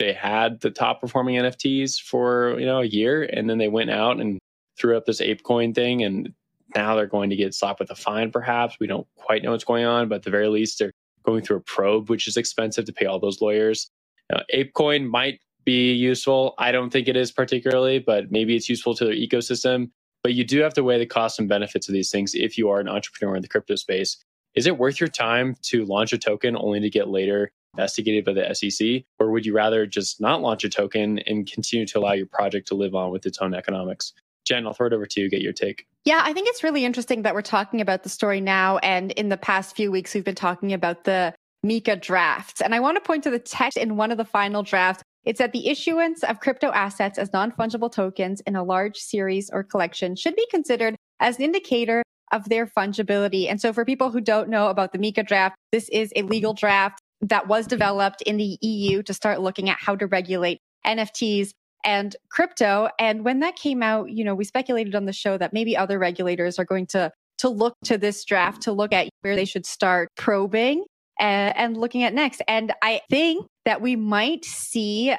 they 0.00 0.14
had 0.14 0.60
the 0.60 0.70
top 0.70 1.00
performing 1.00 1.36
NFTs 1.36 2.00
for 2.00 2.58
you 2.58 2.66
know 2.66 2.80
a 2.80 2.86
year, 2.86 3.22
and 3.22 3.48
then 3.48 3.58
they 3.58 3.68
went 3.68 3.90
out 3.90 4.18
and 4.18 4.40
threw 4.78 4.96
up 4.96 5.04
this 5.04 5.20
ApeCoin 5.20 5.74
thing, 5.74 6.02
and 6.02 6.32
now 6.74 6.96
they're 6.96 7.06
going 7.06 7.30
to 7.30 7.36
get 7.36 7.54
slapped 7.54 7.80
with 7.80 7.90
a 7.90 7.94
fine, 7.94 8.32
perhaps. 8.32 8.76
We 8.80 8.86
don't 8.86 9.06
quite 9.16 9.42
know 9.42 9.50
what's 9.52 9.64
going 9.64 9.84
on, 9.84 10.08
but 10.08 10.16
at 10.16 10.22
the 10.22 10.30
very 10.30 10.48
least, 10.48 10.78
they're 10.78 10.92
going 11.24 11.42
through 11.42 11.58
a 11.58 11.60
probe, 11.60 12.08
which 12.08 12.26
is 12.26 12.38
expensive 12.38 12.86
to 12.86 12.92
pay 12.92 13.04
all 13.04 13.20
those 13.20 13.42
lawyers. 13.42 13.90
Uh, 14.32 14.40
ApeCoin 14.54 15.06
might 15.06 15.38
be 15.66 15.92
useful. 15.92 16.54
I 16.56 16.72
don't 16.72 16.90
think 16.90 17.06
it 17.06 17.16
is 17.16 17.30
particularly, 17.30 17.98
but 17.98 18.32
maybe 18.32 18.56
it's 18.56 18.70
useful 18.70 18.94
to 18.94 19.04
their 19.04 19.14
ecosystem. 19.14 19.90
But 20.22 20.32
you 20.32 20.44
do 20.44 20.60
have 20.60 20.74
to 20.74 20.82
weigh 20.82 20.98
the 20.98 21.06
costs 21.06 21.38
and 21.38 21.48
benefits 21.48 21.88
of 21.88 21.92
these 21.92 22.10
things 22.10 22.34
if 22.34 22.56
you 22.56 22.70
are 22.70 22.80
an 22.80 22.88
entrepreneur 22.88 23.36
in 23.36 23.42
the 23.42 23.48
crypto 23.48 23.74
space. 23.74 24.16
Is 24.54 24.66
it 24.66 24.78
worth 24.78 24.98
your 24.98 25.08
time 25.08 25.56
to 25.64 25.84
launch 25.84 26.12
a 26.14 26.18
token 26.18 26.56
only 26.56 26.80
to 26.80 26.90
get 26.90 27.08
later 27.08 27.52
investigated 27.74 28.24
by 28.24 28.32
the 28.32 28.54
SEC? 28.54 29.04
Or 29.18 29.30
would 29.30 29.46
you 29.46 29.54
rather 29.54 29.86
just 29.86 30.20
not 30.20 30.40
launch 30.42 30.64
a 30.64 30.68
token 30.68 31.18
and 31.20 31.50
continue 31.50 31.86
to 31.86 31.98
allow 31.98 32.12
your 32.12 32.26
project 32.26 32.68
to 32.68 32.74
live 32.74 32.94
on 32.94 33.10
with 33.10 33.26
its 33.26 33.38
own 33.38 33.54
economics? 33.54 34.12
Jen, 34.44 34.66
I'll 34.66 34.72
throw 34.72 34.86
it 34.86 34.92
over 34.92 35.06
to 35.06 35.20
you, 35.20 35.28
get 35.28 35.42
your 35.42 35.52
take. 35.52 35.86
Yeah, 36.04 36.22
I 36.24 36.32
think 36.32 36.48
it's 36.48 36.64
really 36.64 36.84
interesting 36.84 37.22
that 37.22 37.34
we're 37.34 37.42
talking 37.42 37.80
about 37.80 38.02
the 38.02 38.08
story 38.08 38.40
now. 38.40 38.78
And 38.78 39.12
in 39.12 39.28
the 39.28 39.36
past 39.36 39.76
few 39.76 39.90
weeks, 39.90 40.14
we've 40.14 40.24
been 40.24 40.34
talking 40.34 40.72
about 40.72 41.04
the 41.04 41.34
MiCA 41.64 42.00
drafts. 42.00 42.60
And 42.60 42.74
I 42.74 42.80
want 42.80 42.96
to 42.96 43.00
point 43.00 43.22
to 43.24 43.30
the 43.30 43.38
text 43.38 43.76
in 43.76 43.96
one 43.96 44.10
of 44.10 44.18
the 44.18 44.24
final 44.24 44.62
drafts. 44.62 45.02
It's 45.24 45.38
that 45.38 45.52
the 45.52 45.68
issuance 45.68 46.24
of 46.24 46.40
crypto 46.40 46.70
assets 46.70 47.18
as 47.18 47.32
non 47.32 47.52
fungible 47.52 47.92
tokens 47.92 48.40
in 48.40 48.56
a 48.56 48.64
large 48.64 48.96
series 48.96 49.50
or 49.50 49.62
collection 49.62 50.16
should 50.16 50.34
be 50.34 50.46
considered 50.50 50.96
as 51.20 51.36
an 51.36 51.44
indicator 51.44 52.02
of 52.32 52.48
their 52.48 52.66
fungibility. 52.66 53.50
And 53.50 53.60
so 53.60 53.72
for 53.72 53.84
people 53.84 54.10
who 54.10 54.20
don't 54.20 54.48
know 54.48 54.68
about 54.68 54.92
the 54.92 54.98
MiCA 54.98 55.26
draft, 55.26 55.56
this 55.72 55.88
is 55.90 56.12
a 56.16 56.22
legal 56.22 56.54
draft 56.54 57.00
that 57.22 57.48
was 57.48 57.66
developed 57.66 58.22
in 58.22 58.36
the 58.36 58.58
EU 58.62 59.02
to 59.02 59.14
start 59.14 59.40
looking 59.40 59.68
at 59.68 59.78
how 59.80 59.96
to 59.96 60.06
regulate 60.06 60.58
NFTs 60.86 61.50
and 61.84 62.14
crypto. 62.30 62.88
And 62.98 63.24
when 63.24 63.40
that 63.40 63.56
came 63.56 63.82
out, 63.82 64.10
you 64.10 64.24
know, 64.24 64.34
we 64.34 64.44
speculated 64.44 64.94
on 64.94 65.06
the 65.06 65.12
show 65.12 65.38
that 65.38 65.52
maybe 65.52 65.76
other 65.76 65.98
regulators 65.98 66.58
are 66.58 66.64
going 66.64 66.86
to 66.88 67.10
to 67.38 67.48
look 67.48 67.74
to 67.84 67.96
this 67.96 68.22
draft 68.26 68.62
to 68.62 68.72
look 68.72 68.92
at 68.92 69.08
where 69.22 69.34
they 69.34 69.46
should 69.46 69.64
start 69.64 70.08
probing 70.14 70.84
and, 71.18 71.56
and 71.56 71.76
looking 71.76 72.02
at 72.02 72.12
next. 72.12 72.42
And 72.46 72.72
I 72.82 73.00
think 73.08 73.46
that 73.64 73.80
we 73.80 73.96
might 73.96 74.44
see 74.44 75.14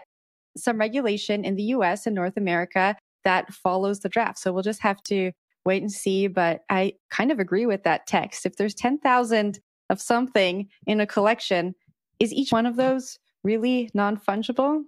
some 0.55 0.79
regulation 0.79 1.43
in 1.43 1.55
the 1.55 1.63
US 1.63 2.05
and 2.05 2.15
North 2.15 2.37
America 2.37 2.95
that 3.23 3.51
follows 3.51 4.01
the 4.01 4.09
draft. 4.09 4.37
So 4.37 4.51
we'll 4.53 4.61
just 4.61 4.81
have 4.83 5.01
to 5.03 5.31
wait 5.65 5.81
and 5.81 5.91
see. 5.91 6.27
But 6.27 6.61
I 6.69 6.93
kind 7.09 7.31
of 7.31 7.39
agree 7.39 7.65
with 7.65 7.83
that 7.83 8.05
text. 8.05 8.45
If 8.45 8.55
there's 8.55 8.75
10,000 8.75 9.59
of 9.89 10.01
something 10.01 10.69
in 10.85 11.01
a 11.01 11.07
collection, 11.07 11.73
is 12.21 12.33
each 12.33 12.51
one 12.51 12.65
of 12.65 12.75
those 12.75 13.17
really 13.43 13.89
non 13.93 14.17
fungible? 14.17 14.83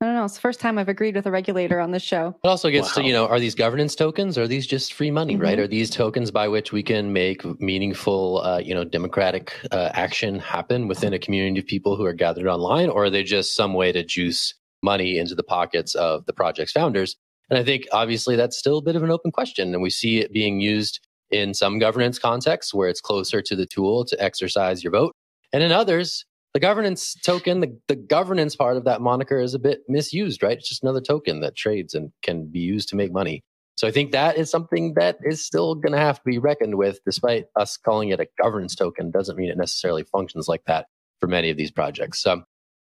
I 0.00 0.06
don't 0.06 0.14
know. 0.16 0.24
It's 0.24 0.34
the 0.34 0.40
first 0.40 0.58
time 0.58 0.78
I've 0.78 0.88
agreed 0.88 1.14
with 1.14 1.26
a 1.26 1.30
regulator 1.30 1.78
on 1.78 1.92
this 1.92 2.02
show. 2.02 2.34
It 2.42 2.48
also 2.48 2.70
gets 2.70 2.88
wow. 2.96 3.02
to, 3.02 3.06
you 3.06 3.12
know, 3.12 3.28
are 3.28 3.38
these 3.38 3.54
governance 3.54 3.94
tokens? 3.94 4.36
Or 4.36 4.42
are 4.42 4.48
these 4.48 4.66
just 4.66 4.94
free 4.94 5.12
money, 5.12 5.34
mm-hmm. 5.34 5.42
right? 5.44 5.58
Are 5.60 5.68
these 5.68 5.90
tokens 5.90 6.32
by 6.32 6.48
which 6.48 6.72
we 6.72 6.82
can 6.82 7.12
make 7.12 7.44
meaningful, 7.60 8.42
uh, 8.42 8.58
you 8.58 8.74
know, 8.74 8.82
democratic 8.82 9.54
uh, 9.70 9.90
action 9.94 10.40
happen 10.40 10.88
within 10.88 11.12
a 11.12 11.20
community 11.20 11.60
of 11.60 11.66
people 11.66 11.94
who 11.94 12.04
are 12.04 12.12
gathered 12.12 12.48
online? 12.48 12.88
Or 12.88 13.04
are 13.04 13.10
they 13.10 13.22
just 13.22 13.54
some 13.54 13.74
way 13.74 13.92
to 13.92 14.02
juice 14.02 14.54
money 14.82 15.18
into 15.18 15.36
the 15.36 15.44
pockets 15.44 15.94
of 15.94 16.26
the 16.26 16.32
project's 16.32 16.72
founders? 16.72 17.16
And 17.48 17.56
I 17.56 17.62
think 17.62 17.86
obviously 17.92 18.34
that's 18.34 18.58
still 18.58 18.78
a 18.78 18.82
bit 18.82 18.96
of 18.96 19.04
an 19.04 19.10
open 19.12 19.30
question. 19.30 19.72
And 19.72 19.82
we 19.84 19.90
see 19.90 20.18
it 20.18 20.32
being 20.32 20.60
used 20.60 20.98
in 21.30 21.54
some 21.54 21.78
governance 21.78 22.18
contexts 22.18 22.74
where 22.74 22.88
it's 22.88 23.00
closer 23.00 23.40
to 23.40 23.54
the 23.54 23.66
tool 23.66 24.04
to 24.06 24.20
exercise 24.20 24.82
your 24.82 24.90
vote. 24.90 25.14
And 25.52 25.62
in 25.62 25.70
others, 25.70 26.24
the 26.54 26.60
governance 26.60 27.14
token, 27.14 27.60
the, 27.60 27.78
the 27.88 27.96
governance 27.96 28.56
part 28.56 28.76
of 28.76 28.84
that 28.84 29.00
moniker 29.00 29.38
is 29.38 29.54
a 29.54 29.58
bit 29.58 29.80
misused, 29.88 30.42
right? 30.42 30.58
It's 30.58 30.68
just 30.68 30.82
another 30.82 31.00
token 31.00 31.40
that 31.40 31.56
trades 31.56 31.94
and 31.94 32.12
can 32.22 32.46
be 32.46 32.60
used 32.60 32.88
to 32.90 32.96
make 32.96 33.12
money. 33.12 33.42
So 33.74 33.88
I 33.88 33.90
think 33.90 34.12
that 34.12 34.36
is 34.36 34.50
something 34.50 34.94
that 34.94 35.16
is 35.24 35.44
still 35.44 35.74
going 35.74 35.92
to 35.92 35.98
have 35.98 36.16
to 36.16 36.22
be 36.24 36.38
reckoned 36.38 36.76
with, 36.76 37.00
despite 37.06 37.46
us 37.56 37.78
calling 37.78 38.10
it 38.10 38.20
a 38.20 38.26
governance 38.40 38.74
token. 38.74 39.10
Doesn't 39.10 39.36
mean 39.36 39.50
it 39.50 39.56
necessarily 39.56 40.04
functions 40.04 40.46
like 40.46 40.62
that 40.66 40.86
for 41.20 41.26
many 41.26 41.48
of 41.48 41.56
these 41.56 41.70
projects. 41.70 42.20
So 42.22 42.42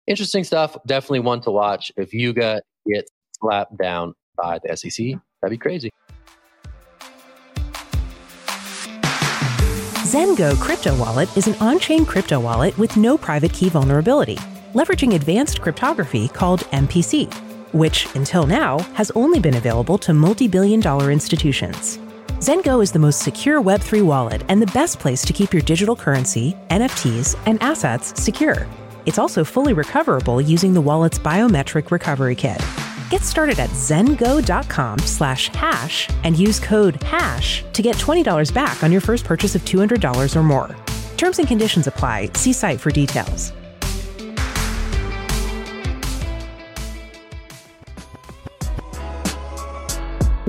interesting 0.08 0.44
stuff. 0.44 0.75
Definitely 0.88 1.20
one 1.20 1.41
to 1.41 1.51
watch. 1.51 1.91
If 1.98 2.13
Yuga 2.13 2.62
gets 2.91 3.12
slapped 3.39 3.77
down 3.77 4.15
by 4.36 4.60
the 4.63 4.75
SEC, 4.75 5.20
that'd 5.41 5.51
be 5.51 5.58
crazy. 5.58 5.91
Zengo 10.12 10.60
Crypto 10.60 10.94
Wallet 10.98 11.38
is 11.38 11.48
an 11.48 11.56
on 11.62 11.80
chain 11.80 12.06
crypto 12.06 12.38
wallet 12.38 12.77
with 12.77 12.98
no 12.98 13.18
private 13.18 13.53
key 13.53 13.70
vulnerability, 13.70 14.36
leveraging 14.74 15.15
advanced 15.15 15.62
cryptography 15.62 16.27
called 16.27 16.60
MPC, 16.72 17.34
which, 17.74 18.13
until 18.13 18.46
now, 18.46 18.80
has 18.94 19.10
only 19.12 19.39
been 19.39 19.56
available 19.56 19.98
to 20.00 20.13
multi 20.13 20.50
billion 20.50 20.82
dollar 20.82 21.12
institutions. 21.12 21.98
Zengo 22.41 22.84
is 22.84 22.91
the 22.91 23.00
most 23.00 23.22
secure 23.22 23.62
Web3 23.62 24.06
wallet 24.06 24.44
and 24.50 24.62
the 24.62 24.74
best 24.74 25.00
place 25.00 25.22
to 25.22 25.32
keep 25.32 25.53
your 25.53 25.62
digital 25.62 25.96
currency, 25.96 26.58
NFTs, 26.70 27.39
and 27.46 27.63
assets 27.63 28.22
secure. 28.22 28.68
It's 29.06 29.18
also 29.18 29.46
fully 29.46 29.72
recoverable 29.72 30.41
using 30.41 30.74
the 30.74 30.82
wallet's 30.82 31.20
biometric 31.20 31.89
recovery 31.89 32.36
kit. 32.36 32.62
Get 33.12 33.24
started 33.24 33.60
at 33.60 33.70
zengo.com 33.72 35.00
slash 35.00 35.50
hash 35.50 36.10
and 36.24 36.39
use 36.39 36.62
code 36.62 37.03
HASH 37.03 37.62
to 37.74 37.82
get 37.82 37.98
$20 37.98 38.53
back 38.53 38.82
on 38.84 38.91
your 38.94 39.01
first 39.01 39.25
purchase 39.25 39.53
of 39.53 39.63
$200 39.63 40.34
or 40.34 40.44
more. 40.44 40.74
Terms 41.18 41.38
and 41.38 41.46
conditions 41.46 41.88
apply. 41.88 42.30
See 42.36 42.53
site 42.53 42.80
for 42.80 42.89
details. 42.89 43.51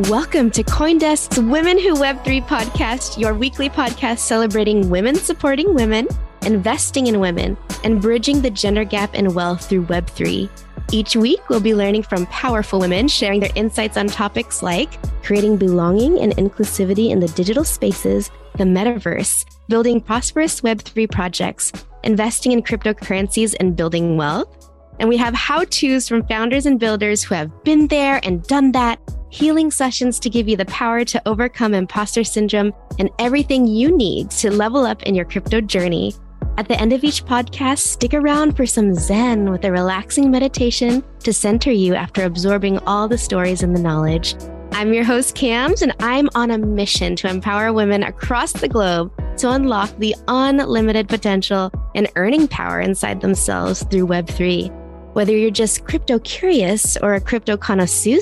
Welcome 0.09 0.52
to 0.52 0.62
Coindesk's 0.62 1.40
Women 1.40 1.81
Who 1.81 1.97
Web3 1.97 2.47
podcast, 2.47 3.19
your 3.19 3.35
weekly 3.35 3.71
podcast 3.71 4.19
celebrating 4.19 4.88
women 4.88 5.16
supporting 5.16 5.75
women, 5.75 6.07
investing 6.42 7.09
in 7.09 7.19
women, 7.19 7.59
and 7.83 8.00
bridging 8.00 8.40
the 8.40 8.50
gender 8.50 8.85
gap 8.85 9.16
in 9.16 9.35
wealth 9.35 9.69
through 9.69 9.87
Web3. 9.87 10.49
Each 10.94 11.16
week, 11.16 11.49
we'll 11.49 11.58
be 11.58 11.75
learning 11.75 12.02
from 12.02 12.26
powerful 12.26 12.78
women 12.78 13.08
sharing 13.08 13.40
their 13.40 13.50
insights 13.54 13.96
on 13.96 14.08
topics 14.08 14.62
like 14.62 14.90
creating 15.22 15.56
belonging 15.56 16.20
and 16.20 16.37
inclusivity 16.37 17.08
in 17.08 17.18
the 17.18 17.28
digital 17.28 17.64
spaces, 17.64 18.30
the 18.58 18.64
metaverse, 18.64 19.46
building 19.70 20.02
prosperous 20.02 20.61
Web3 20.61 21.11
projects, 21.11 21.72
investing 22.04 22.52
in 22.52 22.62
cryptocurrencies, 22.62 23.54
and 23.58 23.75
building 23.75 24.18
wealth. 24.18 24.70
And 25.00 25.08
we 25.08 25.16
have 25.16 25.32
how 25.32 25.64
to's 25.64 26.06
from 26.06 26.26
founders 26.26 26.66
and 26.66 26.78
builders 26.78 27.22
who 27.22 27.34
have 27.37 27.64
been 27.64 27.87
there 27.87 28.20
and 28.22 28.42
done 28.42 28.72
that, 28.72 29.00
healing 29.30 29.70
sessions 29.70 30.20
to 30.20 30.28
give 30.28 30.46
you 30.46 30.58
the 30.58 30.66
power 30.66 31.06
to 31.06 31.22
overcome 31.26 31.72
imposter 31.72 32.22
syndrome, 32.22 32.75
and 32.99 33.08
everything 33.18 33.66
you 33.66 33.96
need 33.96 34.30
to 34.32 34.50
level 34.50 34.84
up 34.84 35.02
in 35.04 35.14
your 35.14 35.25
crypto 35.25 35.62
journey. 35.62 36.12
At 36.59 36.68
the 36.68 36.78
end 36.78 36.92
of 36.92 37.02
each 37.02 37.25
podcast, 37.25 37.78
stick 37.78 38.12
around 38.12 38.56
for 38.56 38.66
some 38.66 38.94
Zen 38.94 39.50
with 39.50 39.64
a 39.64 39.73
relaxing 39.73 40.30
meditation 40.30 41.02
to 41.21 41.32
center 41.32 41.73
you 41.73 41.94
after 41.94 42.25
absorbing 42.25 42.78
all 42.80 43.09
the 43.09 43.16
stories 43.16 43.62
and 43.62 43.75
the 43.75 43.80
knowledge. 43.80 44.35
I'm 44.73 44.92
your 44.92 45.04
host, 45.04 45.35
Cams, 45.35 45.80
and 45.80 45.94
I'm 46.00 46.28
on 46.35 46.50
a 46.50 46.59
mission 46.59 47.16
to 47.16 47.28
empower 47.28 47.73
women 47.73 48.02
across 48.02 48.52
the 48.52 48.68
globe 48.68 49.11
to 49.38 49.50
unlock 49.50 49.97
the 49.99 50.14
unlimited 50.28 51.09
potential 51.09 51.73
and 51.94 52.11
earning 52.16 52.47
power 52.49 52.80
inside 52.80 53.23
themselves 53.23 53.82
through 53.85 54.06
Web3. 54.06 54.71
Whether 55.14 55.35
you're 55.35 55.50
just 55.50 55.85
crypto 55.85 56.18
curious 56.18 56.99
or 56.99 57.14
a 57.14 57.21
crypto 57.21 57.56
connoisseur, 57.56 58.21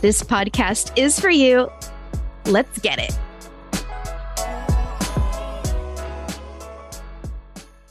this 0.00 0.22
podcast 0.22 0.96
is 0.96 1.18
for 1.18 1.30
you. 1.30 1.68
Let's 2.46 2.78
get 2.78 3.00
it. 3.00 3.18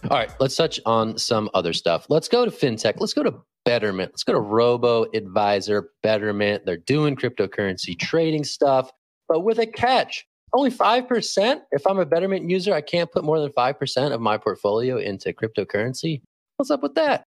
All 0.10 0.18
right, 0.18 0.32
let's 0.40 0.56
touch 0.56 0.80
on 0.86 1.18
some 1.18 1.50
other 1.56 1.74
stuff. 1.74 2.06
Let's 2.10 2.28
go 2.28 2.46
to 2.46 2.52
fintech. 2.52 2.96
Let's 3.00 3.14
go 3.14 3.24
to 3.24 3.42
Betterment. 3.66 4.12
Let's 4.12 4.24
go 4.24 4.34
to 4.34 4.40
Robo 4.40 5.06
Advisor 5.16 5.90
Betterment. 6.04 6.64
They're 6.64 6.78
doing 6.78 7.16
cryptocurrency 7.16 7.98
trading 7.98 8.44
stuff, 8.44 8.92
but 9.28 9.42
with 9.42 9.58
a 9.58 9.66
catch. 9.66 10.26
Only 10.54 10.70
5%. 10.70 11.62
If 11.72 11.88
I'm 11.88 11.98
a 11.98 12.06
Betterment 12.06 12.50
user, 12.50 12.74
I 12.74 12.82
can't 12.82 13.12
put 13.12 13.26
more 13.26 13.40
than 13.40 13.52
5% 13.52 14.14
of 14.14 14.22
my 14.22 14.38
portfolio 14.38 14.98
into 14.98 15.34
cryptocurrency. 15.34 16.22
What's 16.58 16.70
up 16.70 16.84
with 16.84 16.94
that? 16.96 17.24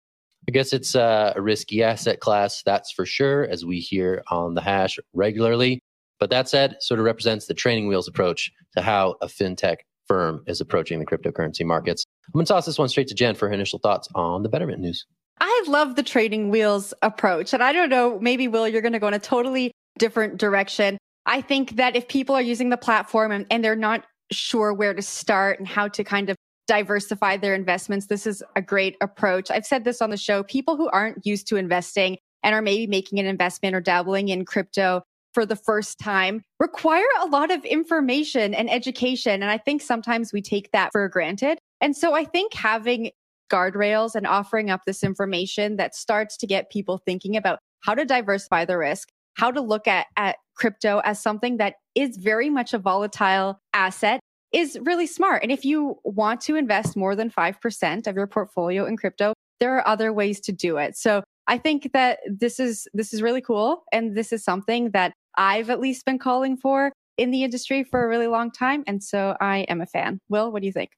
I 0.47 0.51
guess 0.51 0.71
it's 0.71 0.95
uh, 0.95 1.33
a 1.35 1.41
risky 1.41 1.83
asset 1.83 2.19
class, 2.19 2.61
that's 2.63 2.91
for 2.91 3.05
sure, 3.05 3.45
as 3.45 3.65
we 3.65 3.79
hear 3.79 4.23
on 4.29 4.53
the 4.53 4.61
hash 4.61 4.97
regularly. 5.13 5.79
But 6.19 6.29
that 6.29 6.47
said, 6.47 6.77
sort 6.79 6.99
of 6.99 7.05
represents 7.05 7.47
the 7.47 7.53
training 7.53 7.87
wheels 7.87 8.07
approach 8.07 8.51
to 8.75 8.83
how 8.83 9.15
a 9.21 9.25
fintech 9.27 9.77
firm 10.07 10.43
is 10.47 10.61
approaching 10.61 10.99
the 10.99 11.05
cryptocurrency 11.05 11.65
markets. 11.65 12.05
I'm 12.27 12.33
going 12.33 12.45
to 12.45 12.53
toss 12.53 12.65
this 12.65 12.77
one 12.77 12.89
straight 12.89 13.07
to 13.07 13.15
Jen 13.15 13.35
for 13.35 13.47
her 13.47 13.53
initial 13.53 13.79
thoughts 13.79 14.07
on 14.15 14.43
the 14.43 14.49
Betterment 14.49 14.79
news. 14.79 15.05
I 15.39 15.63
love 15.67 15.95
the 15.95 16.03
trading 16.03 16.49
wheels 16.49 16.93
approach. 17.01 17.53
And 17.53 17.63
I 17.63 17.71
don't 17.71 17.89
know, 17.89 18.19
maybe 18.19 18.47
Will, 18.47 18.67
you're 18.67 18.81
going 18.81 18.93
to 18.93 18.99
go 18.99 19.07
in 19.07 19.13
a 19.13 19.19
totally 19.19 19.71
different 19.97 20.37
direction. 20.37 20.97
I 21.25 21.41
think 21.41 21.75
that 21.75 21.95
if 21.95 22.07
people 22.07 22.35
are 22.35 22.41
using 22.41 22.69
the 22.69 22.77
platform 22.77 23.31
and, 23.31 23.45
and 23.51 23.63
they're 23.63 23.75
not 23.75 24.05
sure 24.31 24.73
where 24.73 24.93
to 24.93 25.01
start 25.01 25.59
and 25.59 25.67
how 25.67 25.87
to 25.89 26.03
kind 26.03 26.29
of 26.29 26.35
diversify 26.67 27.37
their 27.37 27.53
investments, 27.53 28.07
this 28.07 28.27
is 28.27 28.43
a 28.55 28.61
great 28.61 28.97
approach. 29.01 29.49
I've 29.51 29.65
said 29.65 29.83
this 29.83 30.01
on 30.01 30.09
the 30.09 30.17
show. 30.17 30.43
People 30.43 30.75
who 30.75 30.89
aren't 30.89 31.25
used 31.25 31.47
to 31.47 31.55
investing 31.55 32.17
and 32.43 32.53
are 32.53 32.61
maybe 32.61 32.87
making 32.87 33.19
an 33.19 33.25
investment 33.25 33.75
or 33.75 33.81
dabbling 33.81 34.29
in 34.29 34.45
crypto 34.45 35.03
for 35.33 35.45
the 35.45 35.55
first 35.55 35.99
time 35.99 36.41
require 36.59 37.05
a 37.21 37.27
lot 37.27 37.51
of 37.51 37.63
information 37.63 38.53
and 38.53 38.69
education. 38.69 39.43
And 39.43 39.51
I 39.51 39.57
think 39.57 39.81
sometimes 39.81 40.33
we 40.33 40.41
take 40.41 40.71
that 40.71 40.89
for 40.91 41.07
granted. 41.09 41.59
And 41.81 41.95
so 41.95 42.13
I 42.13 42.25
think 42.25 42.53
having 42.53 43.11
guardrails 43.51 44.15
and 44.15 44.27
offering 44.27 44.69
up 44.69 44.81
this 44.85 45.03
information 45.03 45.77
that 45.77 45.95
starts 45.95 46.37
to 46.37 46.47
get 46.47 46.69
people 46.69 46.97
thinking 46.97 47.35
about 47.35 47.59
how 47.81 47.93
to 47.93 48.05
diversify 48.05 48.65
the 48.65 48.77
risk, 48.77 49.09
how 49.35 49.51
to 49.51 49.61
look 49.61 49.87
at, 49.87 50.07
at 50.17 50.37
crypto 50.55 50.99
as 51.03 51.21
something 51.21 51.57
that 51.57 51.75
is 51.95 52.17
very 52.17 52.49
much 52.49 52.73
a 52.73 52.79
volatile 52.79 53.59
asset 53.73 54.19
is 54.51 54.77
really 54.83 55.07
smart. 55.07 55.43
And 55.43 55.51
if 55.51 55.65
you 55.65 55.97
want 56.03 56.41
to 56.41 56.55
invest 56.55 56.95
more 56.95 57.15
than 57.15 57.29
5% 57.29 58.07
of 58.07 58.15
your 58.15 58.27
portfolio 58.27 58.85
in 58.85 58.97
crypto, 58.97 59.33
there 59.59 59.75
are 59.77 59.87
other 59.87 60.13
ways 60.13 60.39
to 60.41 60.51
do 60.51 60.77
it. 60.77 60.97
So 60.97 61.23
I 61.47 61.57
think 61.57 61.93
that 61.93 62.19
this 62.27 62.59
is, 62.59 62.87
this 62.93 63.13
is 63.13 63.21
really 63.21 63.41
cool. 63.41 63.83
And 63.91 64.15
this 64.15 64.31
is 64.31 64.43
something 64.43 64.91
that 64.91 65.13
I've 65.37 65.69
at 65.69 65.79
least 65.79 66.05
been 66.05 66.19
calling 66.19 66.57
for 66.57 66.91
in 67.17 67.31
the 67.31 67.43
industry 67.43 67.83
for 67.83 68.03
a 68.03 68.07
really 68.07 68.27
long 68.27 68.51
time. 68.51 68.83
And 68.87 69.03
so 69.03 69.35
I 69.39 69.59
am 69.69 69.81
a 69.81 69.85
fan. 69.85 70.19
Will, 70.29 70.51
what 70.51 70.61
do 70.61 70.67
you 70.67 70.73
think? 70.73 70.91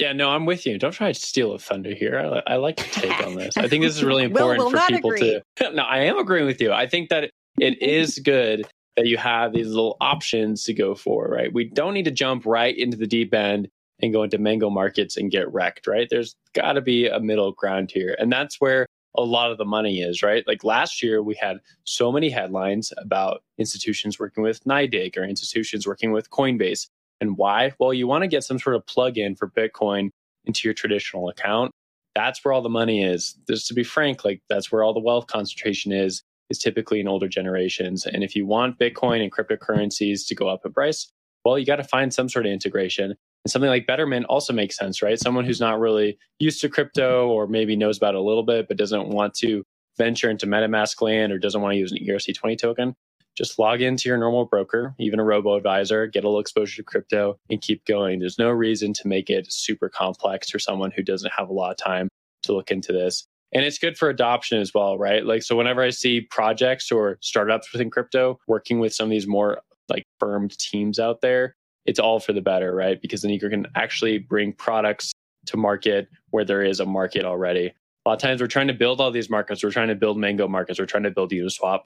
Yeah, 0.00 0.12
no, 0.12 0.30
I'm 0.30 0.44
with 0.44 0.66
you. 0.66 0.78
Don't 0.78 0.92
try 0.92 1.12
to 1.12 1.18
steal 1.18 1.52
a 1.52 1.58
thunder 1.58 1.94
here. 1.94 2.18
I, 2.46 2.54
I 2.54 2.56
like 2.56 2.80
your 2.80 2.88
take 2.88 3.26
on 3.26 3.36
this. 3.36 3.56
I 3.56 3.68
think 3.68 3.84
this 3.84 3.96
is 3.96 4.04
really 4.04 4.24
important 4.24 4.70
for 4.70 4.78
people 4.88 5.10
agree. 5.12 5.40
to. 5.56 5.70
No, 5.72 5.82
I 5.82 6.00
am 6.00 6.18
agreeing 6.18 6.46
with 6.46 6.60
you. 6.60 6.72
I 6.72 6.86
think 6.88 7.10
that 7.10 7.30
it 7.58 7.80
is 7.80 8.18
good 8.18 8.66
that 8.96 9.06
you 9.06 9.16
have 9.16 9.52
these 9.52 9.68
little 9.68 9.96
options 10.00 10.64
to 10.64 10.74
go 10.74 10.94
for, 10.94 11.28
right? 11.28 11.52
We 11.52 11.64
don't 11.64 11.94
need 11.94 12.04
to 12.04 12.10
jump 12.10 12.44
right 12.44 12.76
into 12.76 12.96
the 12.96 13.06
deep 13.06 13.34
end 13.34 13.68
and 14.00 14.12
go 14.12 14.22
into 14.22 14.38
mango 14.38 14.70
markets 14.70 15.16
and 15.16 15.30
get 15.30 15.52
wrecked, 15.52 15.86
right? 15.86 16.08
There's 16.10 16.34
got 16.54 16.72
to 16.72 16.80
be 16.80 17.06
a 17.06 17.20
middle 17.20 17.52
ground 17.52 17.90
here. 17.92 18.16
And 18.18 18.32
that's 18.32 18.60
where 18.60 18.86
a 19.16 19.22
lot 19.22 19.52
of 19.52 19.58
the 19.58 19.64
money 19.64 20.00
is, 20.00 20.22
right? 20.22 20.44
Like 20.46 20.64
last 20.64 21.02
year, 21.02 21.22
we 21.22 21.36
had 21.36 21.58
so 21.84 22.10
many 22.10 22.30
headlines 22.30 22.92
about 22.98 23.42
institutions 23.58 24.18
working 24.18 24.42
with 24.42 24.62
NYDIG 24.64 25.16
or 25.16 25.24
institutions 25.24 25.86
working 25.86 26.10
with 26.12 26.30
Coinbase. 26.30 26.88
And 27.20 27.36
why? 27.36 27.72
Well, 27.78 27.94
you 27.94 28.06
want 28.06 28.22
to 28.22 28.28
get 28.28 28.44
some 28.44 28.58
sort 28.58 28.76
of 28.76 28.86
plug 28.86 29.18
in 29.18 29.36
for 29.36 29.48
Bitcoin 29.48 30.10
into 30.44 30.66
your 30.66 30.74
traditional 30.74 31.28
account. 31.28 31.70
That's 32.14 32.44
where 32.44 32.52
all 32.52 32.62
the 32.62 32.68
money 32.68 33.02
is. 33.02 33.36
Just 33.48 33.66
to 33.68 33.74
be 33.74 33.84
frank, 33.84 34.24
like 34.24 34.42
that's 34.48 34.70
where 34.70 34.82
all 34.82 34.94
the 34.94 35.00
wealth 35.00 35.26
concentration 35.26 35.92
is, 35.92 36.22
is 36.50 36.58
typically 36.58 37.00
in 37.00 37.08
older 37.08 37.28
generations. 37.28 38.06
And 38.06 38.22
if 38.22 38.36
you 38.36 38.46
want 38.46 38.78
Bitcoin 38.78 39.22
and 39.22 39.32
cryptocurrencies 39.32 40.26
to 40.28 40.34
go 40.34 40.48
up 40.48 40.60
in 40.64 40.72
price, 40.72 41.10
well, 41.44 41.58
you 41.58 41.66
got 41.66 41.76
to 41.76 41.84
find 41.84 42.12
some 42.12 42.28
sort 42.28 42.46
of 42.46 42.52
integration. 42.52 43.14
And 43.44 43.50
something 43.50 43.68
like 43.68 43.86
Betterment 43.86 44.26
also 44.26 44.52
makes 44.52 44.76
sense, 44.76 45.02
right? 45.02 45.18
Someone 45.18 45.44
who's 45.44 45.60
not 45.60 45.78
really 45.78 46.18
used 46.38 46.60
to 46.62 46.68
crypto 46.68 47.28
or 47.28 47.46
maybe 47.46 47.76
knows 47.76 47.98
about 47.98 48.14
it 48.14 48.18
a 48.18 48.22
little 48.22 48.42
bit, 48.42 48.68
but 48.68 48.76
doesn't 48.76 49.08
want 49.08 49.34
to 49.34 49.64
venture 49.98 50.30
into 50.30 50.46
MetaMask 50.46 51.00
land 51.02 51.32
or 51.32 51.38
doesn't 51.38 51.60
want 51.60 51.72
to 51.74 51.78
use 51.78 51.92
an 51.92 51.98
ERC20 51.98 52.58
token, 52.58 52.94
just 53.36 53.58
log 53.58 53.80
into 53.80 54.08
your 54.08 54.18
normal 54.18 54.44
broker, 54.44 54.94
even 54.98 55.18
a 55.18 55.24
robo 55.24 55.54
advisor, 55.56 56.06
get 56.06 56.24
a 56.24 56.28
little 56.28 56.40
exposure 56.40 56.76
to 56.76 56.82
crypto 56.82 57.38
and 57.50 57.60
keep 57.60 57.84
going. 57.84 58.20
There's 58.20 58.38
no 58.38 58.50
reason 58.50 58.92
to 58.94 59.08
make 59.08 59.30
it 59.30 59.52
super 59.52 59.88
complex 59.88 60.50
for 60.50 60.58
someone 60.58 60.90
who 60.90 61.02
doesn't 61.02 61.32
have 61.36 61.48
a 61.48 61.52
lot 61.52 61.70
of 61.70 61.76
time 61.76 62.08
to 62.44 62.52
look 62.52 62.70
into 62.70 62.92
this. 62.92 63.26
And 63.52 63.64
it's 63.64 63.78
good 63.78 63.96
for 63.96 64.08
adoption 64.08 64.60
as 64.60 64.74
well, 64.74 64.98
right? 64.98 65.24
Like, 65.24 65.42
so 65.42 65.56
whenever 65.56 65.82
I 65.82 65.90
see 65.90 66.22
projects 66.22 66.90
or 66.90 67.18
startups 67.20 67.72
within 67.72 67.90
crypto 67.90 68.38
working 68.48 68.80
with 68.80 68.92
some 68.92 69.06
of 69.06 69.10
these 69.10 69.28
more 69.28 69.60
like 69.88 70.04
firmed 70.18 70.58
teams 70.58 70.98
out 70.98 71.20
there, 71.20 71.54
it's 71.86 72.00
all 72.00 72.18
for 72.18 72.32
the 72.32 72.40
better, 72.40 72.74
right? 72.74 73.00
Because 73.00 73.22
then 73.22 73.30
you 73.30 73.38
can 73.38 73.66
actually 73.76 74.18
bring 74.18 74.52
products 74.52 75.12
to 75.46 75.56
market 75.56 76.08
where 76.30 76.44
there 76.44 76.64
is 76.64 76.80
a 76.80 76.86
market 76.86 77.24
already. 77.24 77.72
A 78.06 78.08
lot 78.08 78.14
of 78.14 78.20
times 78.20 78.40
we're 78.40 78.48
trying 78.48 78.68
to 78.68 78.74
build 78.74 79.00
all 79.00 79.10
these 79.10 79.30
markets. 79.30 79.62
We're 79.62 79.70
trying 79.70 79.88
to 79.88 79.94
build 79.94 80.18
Mango 80.18 80.48
markets. 80.48 80.78
We're 80.78 80.86
trying 80.86 81.04
to 81.04 81.10
build 81.10 81.30
Uniswap, 81.30 81.80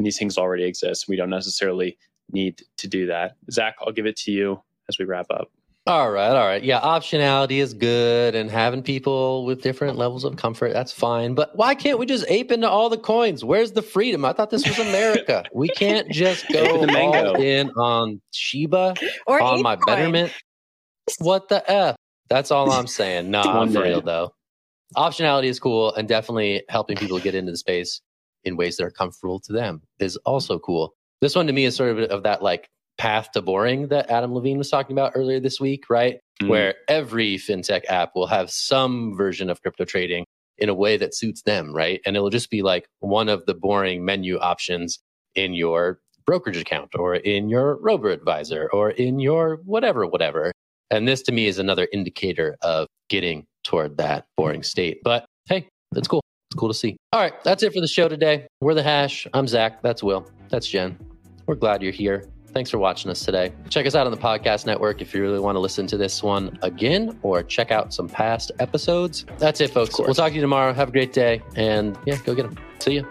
and 0.00 0.06
these 0.06 0.18
things 0.18 0.38
already 0.38 0.64
exist. 0.64 1.08
We 1.08 1.16
don't 1.16 1.28
necessarily 1.28 1.98
need 2.32 2.62
to 2.78 2.88
do 2.88 3.04
that. 3.08 3.36
Zach, 3.50 3.76
I'll 3.82 3.92
give 3.92 4.06
it 4.06 4.16
to 4.20 4.30
you 4.32 4.62
as 4.88 4.98
we 4.98 5.04
wrap 5.04 5.26
up. 5.28 5.50
All 5.86 6.10
right, 6.10 6.30
all 6.30 6.46
right. 6.46 6.64
Yeah, 6.64 6.80
optionality 6.80 7.58
is 7.58 7.74
good 7.74 8.34
and 8.34 8.50
having 8.50 8.82
people 8.82 9.44
with 9.44 9.60
different 9.60 9.98
levels 9.98 10.24
of 10.24 10.36
comfort, 10.36 10.72
that's 10.72 10.90
fine. 10.90 11.34
But 11.34 11.54
why 11.54 11.74
can't 11.74 11.98
we 11.98 12.06
just 12.06 12.24
ape 12.30 12.50
into 12.50 12.66
all 12.66 12.88
the 12.88 12.96
coins? 12.96 13.44
Where's 13.44 13.72
the 13.72 13.82
freedom? 13.82 14.24
I 14.24 14.32
thought 14.32 14.48
this 14.48 14.66
was 14.66 14.78
America. 14.78 15.44
we 15.52 15.68
can't 15.68 16.08
just 16.08 16.46
go 16.52 16.66
all 16.96 17.34
in 17.42 17.68
on 17.72 18.22
Shiba, 18.32 18.96
or 19.26 19.42
on 19.42 19.60
my 19.62 19.76
coin. 19.76 19.84
betterment. 19.84 20.32
What 21.18 21.50
the 21.50 21.70
F? 21.70 21.96
That's 22.30 22.50
all 22.50 22.70
I'm 22.70 22.86
saying. 22.86 23.30
Nah, 23.30 23.66
for 23.66 23.82
real 23.82 24.00
though. 24.00 24.32
Optionality 24.96 25.44
is 25.44 25.60
cool 25.60 25.94
and 25.94 26.08
definitely 26.08 26.62
helping 26.70 26.96
people 26.96 27.20
get 27.20 27.34
into 27.34 27.52
the 27.52 27.58
space 27.58 28.00
in 28.44 28.56
ways 28.56 28.76
that 28.76 28.84
are 28.84 28.90
comfortable 28.90 29.40
to 29.40 29.52
them 29.52 29.82
is 29.98 30.16
also 30.18 30.58
cool. 30.58 30.94
This 31.20 31.34
one 31.34 31.46
to 31.46 31.52
me 31.52 31.64
is 31.64 31.76
sort 31.76 31.98
of 31.98 32.10
of 32.10 32.22
that 32.22 32.42
like 32.42 32.68
path 32.98 33.32
to 33.32 33.40
boring 33.40 33.88
that 33.88 34.10
Adam 34.10 34.34
Levine 34.34 34.58
was 34.58 34.68
talking 34.68 34.94
about 34.94 35.12
earlier 35.14 35.40
this 35.40 35.58
week, 35.58 35.84
right? 35.88 36.18
Mm. 36.42 36.48
Where 36.48 36.74
every 36.88 37.36
fintech 37.36 37.82
app 37.88 38.12
will 38.14 38.26
have 38.26 38.50
some 38.50 39.16
version 39.16 39.48
of 39.48 39.62
crypto 39.62 39.84
trading 39.84 40.24
in 40.58 40.68
a 40.68 40.74
way 40.74 40.98
that 40.98 41.14
suits 41.14 41.42
them, 41.42 41.74
right? 41.74 42.00
And 42.04 42.14
it'll 42.14 42.30
just 42.30 42.50
be 42.50 42.60
like 42.60 42.86
one 42.98 43.30
of 43.30 43.46
the 43.46 43.54
boring 43.54 44.04
menu 44.04 44.38
options 44.38 44.98
in 45.34 45.54
your 45.54 46.00
brokerage 46.26 46.58
account 46.58 46.94
or 46.94 47.14
in 47.16 47.48
your 47.48 47.76
robo 47.80 48.08
advisor 48.08 48.68
or 48.72 48.90
in 48.90 49.18
your 49.18 49.60
whatever, 49.64 50.06
whatever. 50.06 50.52
And 50.90 51.08
this 51.08 51.22
to 51.22 51.32
me 51.32 51.46
is 51.46 51.58
another 51.58 51.88
indicator 51.92 52.56
of 52.60 52.86
getting 53.08 53.46
toward 53.64 53.96
that 53.96 54.26
boring 54.36 54.62
state. 54.62 54.98
But 55.02 55.24
hey, 55.46 55.68
that's 55.92 56.06
cool. 56.08 56.22
It's 56.50 56.58
cool 56.58 56.68
to 56.68 56.74
see. 56.74 56.96
All 57.12 57.20
right, 57.20 57.32
that's 57.44 57.62
it 57.62 57.72
for 57.72 57.80
the 57.80 57.86
show 57.86 58.08
today. 58.08 58.48
We're 58.60 58.74
the 58.74 58.82
hash. 58.82 59.24
I'm 59.32 59.46
Zach. 59.46 59.82
That's 59.82 60.02
Will. 60.02 60.28
That's 60.48 60.66
Jen. 60.66 60.98
We're 61.46 61.54
glad 61.54 61.80
you're 61.80 61.92
here. 61.92 62.24
Thanks 62.48 62.70
for 62.70 62.78
watching 62.78 63.08
us 63.08 63.24
today. 63.24 63.52
Check 63.68 63.86
us 63.86 63.94
out 63.94 64.04
on 64.06 64.10
the 64.10 64.18
podcast 64.18 64.66
network 64.66 65.00
if 65.00 65.14
you 65.14 65.22
really 65.22 65.38
want 65.38 65.54
to 65.54 65.60
listen 65.60 65.86
to 65.86 65.96
this 65.96 66.24
one 66.24 66.58
again 66.62 67.16
or 67.22 67.44
check 67.44 67.70
out 67.70 67.94
some 67.94 68.08
past 68.08 68.50
episodes. 68.58 69.24
That's 69.38 69.60
it, 69.60 69.70
folks. 69.70 69.96
We'll 69.96 70.12
talk 70.12 70.30
to 70.30 70.34
you 70.34 70.40
tomorrow. 70.40 70.72
Have 70.72 70.88
a 70.88 70.92
great 70.92 71.12
day. 71.12 71.40
And 71.54 71.96
yeah, 72.04 72.16
go 72.24 72.34
get 72.34 72.52
them. 72.52 72.58
See 72.80 72.94
you. 72.94 73.08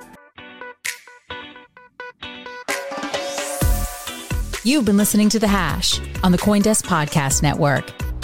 You've 4.65 4.83
been 4.83 4.97
listening 4.97 5.29
to 5.29 5.39
The 5.39 5.47
Hash 5.47 6.01
on 6.21 6.33
the 6.33 6.37
Coindesk 6.37 6.83
Podcast 6.83 7.41
Network. 7.41 7.93